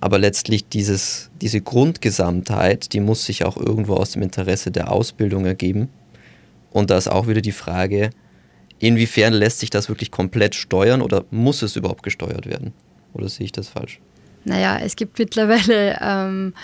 Aber 0.00 0.18
letztlich 0.18 0.68
dieses, 0.68 1.30
diese 1.40 1.60
Grundgesamtheit, 1.60 2.92
die 2.92 3.00
muss 3.00 3.24
sich 3.24 3.44
auch 3.44 3.56
irgendwo 3.56 3.94
aus 3.94 4.12
dem 4.12 4.22
Interesse 4.22 4.70
der 4.70 4.92
Ausbildung 4.92 5.44
ergeben. 5.44 5.88
Und 6.70 6.90
da 6.90 6.98
ist 6.98 7.08
auch 7.08 7.26
wieder 7.26 7.40
die 7.40 7.52
Frage, 7.52 8.10
inwiefern 8.78 9.32
lässt 9.32 9.58
sich 9.58 9.70
das 9.70 9.88
wirklich 9.88 10.12
komplett 10.12 10.54
steuern 10.54 11.02
oder 11.02 11.24
muss 11.30 11.62
es 11.62 11.74
überhaupt 11.74 12.04
gesteuert 12.04 12.46
werden? 12.46 12.72
Oder 13.12 13.28
sehe 13.28 13.46
ich 13.46 13.52
das 13.52 13.68
falsch? 13.68 14.00
Naja, 14.44 14.78
es 14.78 14.94
gibt 14.94 15.18
mittlerweile 15.18 15.98
ähm, 16.00 16.54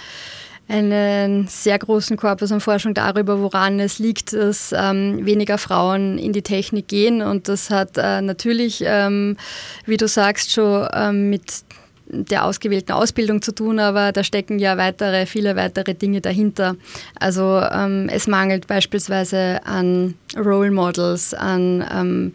einen 0.69 1.47
sehr 1.47 1.79
großen 1.79 2.17
Korpus 2.17 2.51
an 2.51 2.61
Forschung 2.61 2.95
darüber, 2.95 3.41
woran 3.41 3.81
es 3.81 3.99
liegt, 3.99 4.33
dass 4.33 4.75
ähm, 4.77 5.25
weniger 5.27 5.59
Frauen 5.59 6.19
in 6.19 6.33
die 6.33 6.43
Technik 6.43 6.89
gehen. 6.89 7.23
Und 7.23 7.49
das 7.49 7.71
hat 7.71 7.97
äh, 7.97 8.23
natürlich, 8.23 8.83
ähm, 8.87 9.37
wie 9.85 9.97
du 9.97 10.09
sagst, 10.09 10.53
schon 10.53 10.89
ähm, 10.93 11.31
mit 11.31 11.65
der 12.07 12.45
ausgewählten 12.45 12.93
Ausbildung 12.93 13.43
zu 13.43 13.53
tun, 13.53 13.79
aber 13.79 14.13
da 14.13 14.25
stecken 14.25 14.59
ja 14.59 14.77
weitere, 14.77 15.27
viele 15.27 15.57
weitere 15.57 15.95
Dinge 15.95 16.21
dahinter. 16.21 16.77
Also 17.19 17.61
ähm, 17.61 18.09
es 18.13 18.27
mangelt 18.27 18.67
beispielsweise 18.67 19.61
an 19.65 20.15
Role 20.37 20.71
Models, 20.71 21.35
an 21.35 21.85
ähm, 21.93 22.33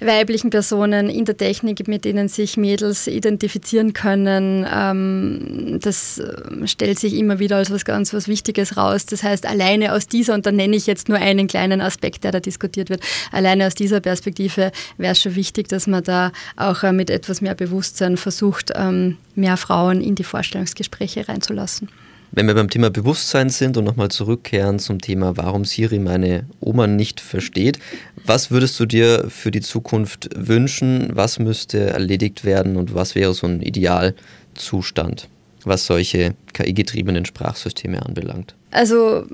weiblichen 0.00 0.50
Personen 0.50 1.08
in 1.08 1.24
der 1.24 1.36
Technik, 1.36 1.86
mit 1.88 2.04
denen 2.04 2.28
sich 2.28 2.56
Mädels 2.56 3.06
identifizieren 3.06 3.92
können. 3.92 4.66
Ähm, 4.72 5.78
das 5.82 6.18
äh, 6.18 6.66
stellt 6.66 6.98
sich 6.98 7.14
immer 7.14 7.38
wieder 7.38 7.56
als 7.56 7.70
was 7.70 7.84
ganz 7.84 8.12
was 8.14 8.28
Wichtiges 8.28 8.76
raus. 8.76 9.06
Das 9.06 9.22
heißt, 9.22 9.46
alleine 9.46 9.92
aus 9.92 10.06
dieser, 10.06 10.34
und 10.34 10.46
da 10.46 10.52
nenne 10.52 10.76
ich 10.76 10.86
jetzt 10.86 11.08
nur 11.08 11.18
einen 11.18 11.48
kleinen 11.48 11.80
Aspekt, 11.80 12.24
der 12.24 12.32
da 12.32 12.40
diskutiert 12.40 12.90
wird, 12.90 13.02
alleine 13.32 13.66
aus 13.66 13.74
dieser 13.74 14.00
Perspektive 14.00 14.72
wäre 14.96 15.12
es 15.12 15.20
schon 15.20 15.34
wichtig, 15.34 15.68
dass 15.68 15.86
man 15.86 16.04
da 16.04 16.32
auch 16.56 16.82
äh, 16.82 16.92
mit 16.92 17.10
etwas 17.10 17.40
mehr 17.40 17.54
Bewusstsein 17.54 18.16
versucht, 18.16 18.72
ähm, 18.74 19.16
mehr 19.34 19.56
Frauen 19.56 20.00
in 20.00 20.14
die 20.14 20.24
Vorstellungsgespräche 20.24 21.28
reinzulassen. 21.28 21.88
Wenn 22.30 22.46
wir 22.46 22.54
beim 22.54 22.68
Thema 22.68 22.90
Bewusstsein 22.90 23.48
sind 23.48 23.78
und 23.78 23.84
nochmal 23.84 24.10
zurückkehren 24.10 24.78
zum 24.78 25.00
Thema, 25.00 25.38
warum 25.38 25.64
Siri 25.64 25.98
meine 25.98 26.44
Oma 26.60 26.86
nicht 26.86 27.20
versteht, 27.20 27.78
was 28.28 28.50
würdest 28.50 28.78
du 28.78 28.86
dir 28.86 29.26
für 29.28 29.50
die 29.50 29.60
Zukunft 29.60 30.28
wünschen? 30.34 31.10
Was 31.12 31.38
müsste 31.38 31.90
erledigt 31.90 32.44
werden 32.44 32.76
und 32.76 32.94
was 32.94 33.14
wäre 33.14 33.32
so 33.34 33.46
ein 33.46 33.62
Idealzustand, 33.62 35.28
was 35.64 35.86
solche 35.86 36.34
KI-getriebenen 36.52 37.24
Sprachsysteme 37.24 38.04
anbelangt? 38.04 38.54
Also 38.70 39.24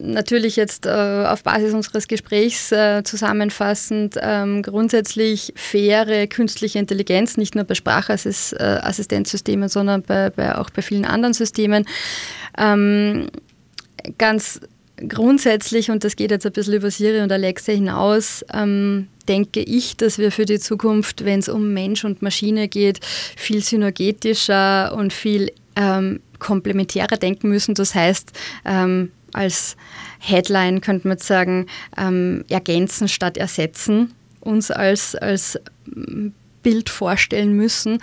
natürlich 0.00 0.56
jetzt 0.56 0.86
äh, 0.86 0.90
auf 0.90 1.44
Basis 1.44 1.72
unseres 1.72 2.08
Gesprächs 2.08 2.72
äh, 2.72 3.04
zusammenfassend 3.04 4.16
ähm, 4.20 4.62
grundsätzlich 4.62 5.52
faire 5.54 6.26
künstliche 6.26 6.80
Intelligenz, 6.80 7.36
nicht 7.36 7.54
nur 7.54 7.62
bei 7.64 7.74
Sprachassistenzsystemen, 7.74 9.68
sondern 9.68 10.02
bei, 10.02 10.30
bei, 10.30 10.58
auch 10.58 10.70
bei 10.70 10.82
vielen 10.82 11.04
anderen 11.04 11.32
Systemen. 11.32 11.86
Ähm, 12.58 13.28
ganz 14.18 14.60
grundsätzlich, 15.08 15.90
und 15.90 16.04
das 16.04 16.16
geht 16.16 16.30
jetzt 16.30 16.46
ein 16.46 16.52
bisschen 16.52 16.74
über 16.74 16.90
Siri 16.90 17.20
und 17.20 17.32
Alexa 17.32 17.72
hinaus, 17.72 18.44
ähm, 18.52 19.08
denke 19.28 19.60
ich, 19.60 19.96
dass 19.96 20.18
wir 20.18 20.32
für 20.32 20.44
die 20.44 20.58
Zukunft, 20.58 21.24
wenn 21.24 21.40
es 21.40 21.48
um 21.48 21.72
Mensch 21.72 22.04
und 22.04 22.22
Maschine 22.22 22.68
geht, 22.68 23.00
viel 23.36 23.62
synergetischer 23.62 24.94
und 24.94 25.12
viel 25.12 25.52
ähm, 25.76 26.20
komplementärer 26.38 27.16
denken 27.16 27.48
müssen. 27.48 27.74
Das 27.74 27.94
heißt, 27.94 28.32
ähm, 28.64 29.10
als 29.32 29.76
Headline 30.18 30.80
könnte 30.80 31.08
man 31.08 31.18
sagen, 31.18 31.66
ähm, 31.96 32.44
ergänzen 32.48 33.08
statt 33.08 33.36
ersetzen 33.36 34.12
uns 34.40 34.70
als, 34.70 35.14
als 35.14 35.58
Bild 36.62 36.90
vorstellen 36.90 37.52
müssen. 37.52 37.98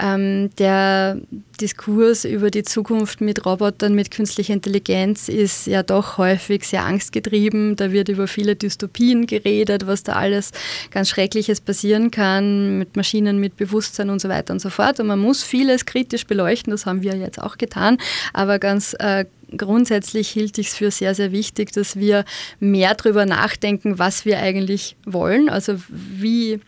Ähm, 0.00 0.50
der 0.58 1.18
Diskurs 1.60 2.24
über 2.24 2.50
die 2.50 2.62
Zukunft 2.62 3.20
mit 3.20 3.44
Robotern, 3.44 3.94
mit 3.94 4.10
künstlicher 4.10 4.54
Intelligenz 4.54 5.28
ist 5.28 5.66
ja 5.66 5.82
doch 5.82 6.18
häufig 6.18 6.64
sehr 6.64 6.84
angstgetrieben. 6.84 7.76
Da 7.76 7.92
wird 7.92 8.08
über 8.08 8.28
viele 8.28 8.56
Dystopien 8.56 9.26
geredet, 9.26 9.86
was 9.86 10.02
da 10.02 10.14
alles 10.14 10.52
ganz 10.90 11.08
Schreckliches 11.08 11.60
passieren 11.60 12.10
kann 12.10 12.78
mit 12.78 12.96
Maschinen, 12.96 13.38
mit 13.38 13.56
Bewusstsein 13.56 14.10
und 14.10 14.20
so 14.20 14.28
weiter 14.28 14.52
und 14.52 14.60
so 14.60 14.70
fort. 14.70 15.00
Und 15.00 15.06
man 15.06 15.18
muss 15.18 15.42
vieles 15.42 15.84
kritisch 15.86 16.26
beleuchten, 16.26 16.70
das 16.70 16.86
haben 16.86 17.02
wir 17.02 17.16
jetzt 17.16 17.40
auch 17.40 17.58
getan, 17.58 17.98
aber 18.32 18.58
ganz 18.58 18.94
äh, 18.98 19.24
grundsätzlich 19.56 20.28
hielt 20.28 20.58
ich 20.58 20.68
es 20.68 20.74
für 20.74 20.90
sehr, 20.90 21.14
sehr 21.14 21.32
wichtig, 21.32 21.72
dass 21.72 21.96
wir 21.96 22.24
mehr 22.60 22.94
darüber 22.94 23.26
nachdenken, 23.26 23.98
was 23.98 24.24
wir 24.24 24.38
eigentlich 24.38 24.96
wollen, 25.06 25.48
also 25.48 25.76
wie 25.88 26.60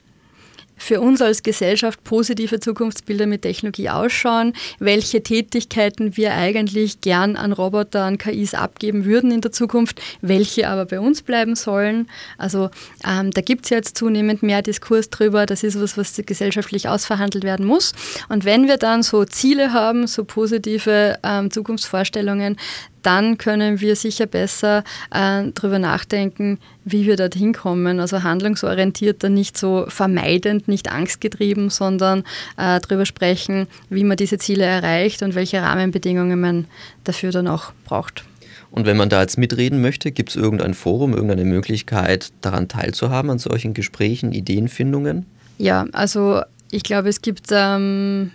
für 0.80 1.00
uns 1.00 1.20
als 1.20 1.42
Gesellschaft 1.42 2.02
positive 2.04 2.58
Zukunftsbilder 2.58 3.26
mit 3.26 3.42
Technologie 3.42 3.90
ausschauen, 3.90 4.54
welche 4.78 5.22
Tätigkeiten 5.22 6.16
wir 6.16 6.34
eigentlich 6.34 7.00
gern 7.00 7.36
an 7.36 7.52
Roboter, 7.52 8.04
an 8.04 8.18
KIs 8.18 8.54
abgeben 8.54 9.04
würden 9.04 9.30
in 9.30 9.40
der 9.40 9.52
Zukunft, 9.52 10.00
welche 10.22 10.68
aber 10.68 10.86
bei 10.86 10.98
uns 10.98 11.22
bleiben 11.22 11.54
sollen. 11.54 12.08
Also 12.38 12.70
ähm, 13.06 13.30
da 13.30 13.40
gibt 13.42 13.66
es 13.66 13.70
jetzt 13.70 13.96
zunehmend 13.96 14.42
mehr 14.42 14.62
Diskurs 14.62 15.10
drüber. 15.10 15.46
Das 15.46 15.62
ist 15.62 15.80
was, 15.80 15.96
was 15.96 16.20
gesellschaftlich 16.24 16.88
ausverhandelt 16.88 17.44
werden 17.44 17.66
muss. 17.66 17.92
Und 18.28 18.44
wenn 18.44 18.66
wir 18.66 18.78
dann 18.78 19.02
so 19.02 19.24
Ziele 19.24 19.72
haben, 19.72 20.06
so 20.06 20.24
positive 20.24 21.18
ähm, 21.22 21.50
Zukunftsvorstellungen, 21.50 22.56
dann 23.02 23.38
können 23.38 23.80
wir 23.80 23.96
sicher 23.96 24.26
besser 24.26 24.84
äh, 25.10 25.44
darüber 25.54 25.78
nachdenken, 25.78 26.58
wie 26.84 27.06
wir 27.06 27.16
dorthin 27.16 27.52
kommen. 27.52 28.00
Also 28.00 28.22
handlungsorientierter, 28.22 29.28
nicht 29.28 29.56
so 29.56 29.86
vermeidend, 29.88 30.68
nicht 30.68 30.90
angstgetrieben, 30.90 31.70
sondern 31.70 32.20
äh, 32.56 32.80
darüber 32.80 33.06
sprechen, 33.06 33.66
wie 33.88 34.04
man 34.04 34.16
diese 34.16 34.38
Ziele 34.38 34.64
erreicht 34.64 35.22
und 35.22 35.34
welche 35.34 35.62
Rahmenbedingungen 35.62 36.40
man 36.40 36.66
dafür 37.04 37.30
dann 37.30 37.48
auch 37.48 37.72
braucht. 37.84 38.24
Und 38.70 38.86
wenn 38.86 38.96
man 38.96 39.08
da 39.08 39.20
jetzt 39.20 39.36
mitreden 39.36 39.80
möchte, 39.80 40.12
gibt 40.12 40.30
es 40.30 40.36
irgendein 40.36 40.74
Forum, 40.74 41.12
irgendeine 41.12 41.44
Möglichkeit, 41.44 42.32
daran 42.40 42.68
teilzuhaben, 42.68 43.30
an 43.30 43.38
solchen 43.38 43.74
Gesprächen, 43.74 44.32
Ideenfindungen? 44.32 45.26
Ja, 45.58 45.86
also 45.92 46.42
ich 46.70 46.84
glaube, 46.84 47.08
es 47.08 47.20
gibt 47.20 47.48
ähm, 47.50 48.30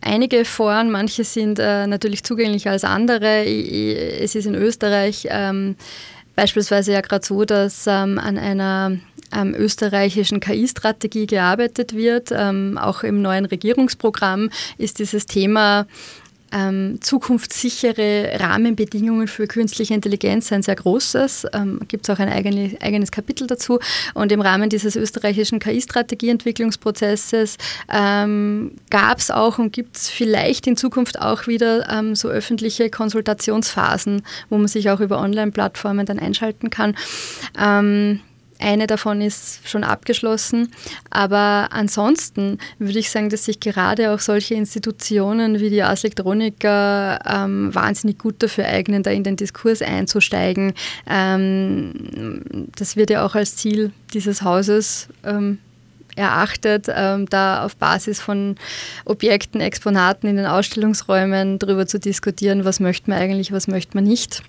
einige 0.00 0.44
Foren, 0.44 0.90
manche 0.90 1.24
sind 1.24 1.58
äh, 1.58 1.86
natürlich 1.86 2.24
zugänglicher 2.24 2.70
als 2.70 2.84
andere. 2.84 3.44
es 3.44 4.34
ist 4.34 4.46
in 4.46 4.54
Österreich 4.54 5.26
ähm, 5.30 5.76
beispielsweise 6.34 6.92
ja 6.92 7.00
gerade 7.00 7.24
so, 7.24 7.44
dass 7.44 7.86
ähm, 7.86 8.18
an 8.18 8.38
einer 8.38 8.98
ähm, 9.34 9.54
österreichischen 9.54 10.40
KI-Strategie 10.40 11.26
gearbeitet 11.26 11.94
wird. 11.94 12.30
Ähm, 12.30 12.78
auch 12.78 13.02
im 13.02 13.22
neuen 13.22 13.46
Regierungsprogramm 13.46 14.50
ist 14.78 14.98
dieses 14.98 15.26
Thema 15.26 15.86
ähm, 16.52 16.98
zukunftssichere 17.00 18.38
Rahmenbedingungen 18.40 19.28
für 19.28 19.46
künstliche 19.46 19.94
Intelligenz 19.94 20.52
ein 20.52 20.62
sehr 20.62 20.76
großes. 20.76 21.46
Ähm, 21.52 21.80
Gibt 21.88 22.08
es 22.08 22.14
auch 22.14 22.18
ein 22.18 22.28
eigene, 22.28 22.76
eigenes 22.80 23.12
Kapitel 23.12 23.46
dazu. 23.46 23.78
Und 24.14 24.32
im 24.32 24.40
Rahmen 24.40 24.70
dieses 24.70 24.96
österreichischen 24.96 25.58
KI-Strategieentwicklungsprozesses 25.58 27.56
ähm, 27.92 28.72
gab 28.90 29.18
es 29.18 29.30
auch 29.30 29.58
und 29.58 29.72
gibt 29.72 29.96
es 29.96 30.08
vielleicht 30.08 30.66
in 30.66 30.76
Zukunft 30.76 31.20
auch 31.20 31.46
wieder 31.46 31.88
ähm, 31.90 32.14
so 32.14 32.28
öffentliche 32.28 32.90
Konsultationsphasen, 32.90 34.22
wo 34.48 34.58
man 34.58 34.68
sich 34.68 34.90
auch 34.90 35.00
über 35.00 35.20
Online-Plattformen 35.20 36.06
dann 36.06 36.18
einschalten 36.18 36.70
kann. 36.70 36.96
Eine 38.58 38.86
davon 38.86 39.20
ist 39.20 39.68
schon 39.68 39.84
abgeschlossen. 39.84 40.72
Aber 41.10 41.68
ansonsten 41.70 42.58
würde 42.78 42.98
ich 42.98 43.10
sagen, 43.10 43.28
dass 43.28 43.44
sich 43.44 43.60
gerade 43.60 44.12
auch 44.12 44.20
solche 44.20 44.54
Institutionen 44.54 45.60
wie 45.60 45.70
die 45.70 45.82
Ars 45.82 46.04
Electronica 46.04 47.18
ähm, 47.26 47.74
wahnsinnig 47.74 48.18
gut 48.18 48.42
dafür 48.42 48.66
eignen, 48.66 49.02
da 49.02 49.10
in 49.10 49.24
den 49.24 49.36
Diskurs 49.36 49.82
einzusteigen. 49.82 50.72
Ähm, 51.08 52.66
das 52.76 52.96
wird 52.96 53.10
ja 53.10 53.24
auch 53.24 53.34
als 53.34 53.56
Ziel 53.56 53.92
dieses 54.12 54.42
Hauses 54.42 55.08
ähm, 55.24 55.58
erachtet, 56.16 56.86
ähm, 56.88 57.28
da 57.28 57.64
auf 57.64 57.76
Basis 57.76 58.20
von 58.20 58.56
Objekten, 59.04 59.60
Exponaten 59.60 60.28
in 60.28 60.36
den 60.36 60.46
Ausstellungsräumen 60.46 61.58
darüber 61.58 61.86
zu 61.86 61.98
diskutieren, 61.98 62.64
was 62.64 62.80
möchte 62.80 63.10
man 63.10 63.18
eigentlich, 63.18 63.52
was 63.52 63.68
möchte 63.68 63.96
man 63.96 64.04
nicht. 64.04 64.42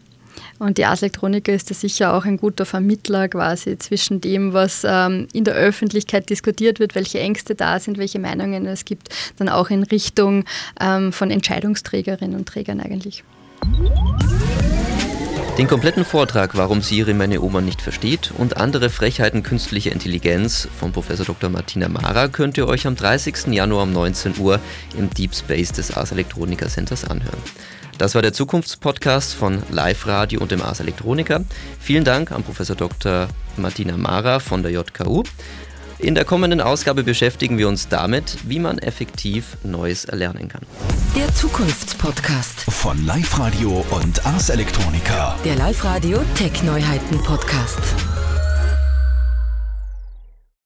Und 0.59 0.77
die 0.77 0.85
Ars 0.85 1.01
Electronica 1.01 1.51
ist 1.51 1.69
da 1.69 1.75
sicher 1.75 2.13
auch 2.13 2.25
ein 2.25 2.37
guter 2.37 2.65
Vermittler 2.65 3.27
quasi 3.27 3.77
zwischen 3.77 4.21
dem, 4.21 4.53
was 4.53 4.85
ähm, 4.87 5.27
in 5.33 5.43
der 5.43 5.55
Öffentlichkeit 5.55 6.29
diskutiert 6.29 6.79
wird, 6.79 6.95
welche 6.95 7.19
Ängste 7.19 7.55
da 7.55 7.79
sind, 7.79 7.97
welche 7.97 8.19
Meinungen 8.19 8.65
es 8.65 8.85
gibt, 8.85 9.09
dann 9.37 9.49
auch 9.49 9.69
in 9.69 9.83
Richtung 9.83 10.45
ähm, 10.79 11.11
von 11.13 11.31
Entscheidungsträgerinnen 11.31 12.35
und 12.35 12.47
Trägern 12.47 12.79
eigentlich. 12.79 13.23
Den 15.57 15.67
kompletten 15.67 16.05
Vortrag, 16.05 16.55
warum 16.55 16.83
Siri 16.83 17.15
meine 17.15 17.41
Oma 17.41 17.61
nicht 17.61 17.81
versteht 17.81 18.31
und 18.37 18.57
andere 18.57 18.91
Frechheiten 18.91 19.41
künstlicher 19.41 19.91
Intelligenz 19.91 20.67
von 20.79 20.91
Prof. 20.91 21.07
Dr. 21.07 21.49
Martina 21.49 21.89
Mara 21.89 22.27
könnt 22.27 22.57
ihr 22.59 22.67
euch 22.67 22.85
am 22.85 22.95
30. 22.95 23.47
Januar 23.47 23.83
um 23.83 23.91
19 23.91 24.37
Uhr 24.37 24.59
im 24.95 25.09
Deep 25.09 25.33
Space 25.33 25.71
des 25.71 25.97
Ars 25.97 26.11
Electronica 26.11 26.67
Centers 26.67 27.05
anhören. 27.05 27.41
Das 27.97 28.13
war 28.13 28.21
der 28.21 28.31
Zukunftspodcast 28.31 29.33
von 29.33 29.63
Live 29.71 30.05
Radio 30.05 30.39
und 30.41 30.51
dem 30.51 30.61
Ars 30.61 30.79
Electronica. 30.79 31.43
Vielen 31.79 32.03
Dank 32.03 32.31
an 32.31 32.43
Prof. 32.43 32.57
Dr. 32.77 33.27
Martina 33.55 33.97
Mara 33.97 34.39
von 34.39 34.61
der 34.61 34.71
JKU. 34.71 35.23
In 35.97 36.13
der 36.13 36.23
kommenden 36.23 36.61
Ausgabe 36.61 37.03
beschäftigen 37.03 37.57
wir 37.57 37.67
uns 37.67 37.87
damit, 37.87 38.37
wie 38.43 38.59
man 38.59 38.77
effektiv 38.77 39.57
Neues 39.63 40.05
erlernen 40.05 40.47
kann. 40.47 40.61
Der 41.15 41.33
Zukunftspodcast 41.33 42.65
von 42.69 43.03
Live 43.03 43.39
Radio 43.39 43.83
und 43.89 44.23
Ars 44.27 44.49
Electronica. 44.49 45.35
Der 45.43 45.55
Live 45.55 45.83
Radio 45.83 46.19
Tech 46.35 46.61
Neuheiten 46.61 47.17
Podcast. 47.23 47.81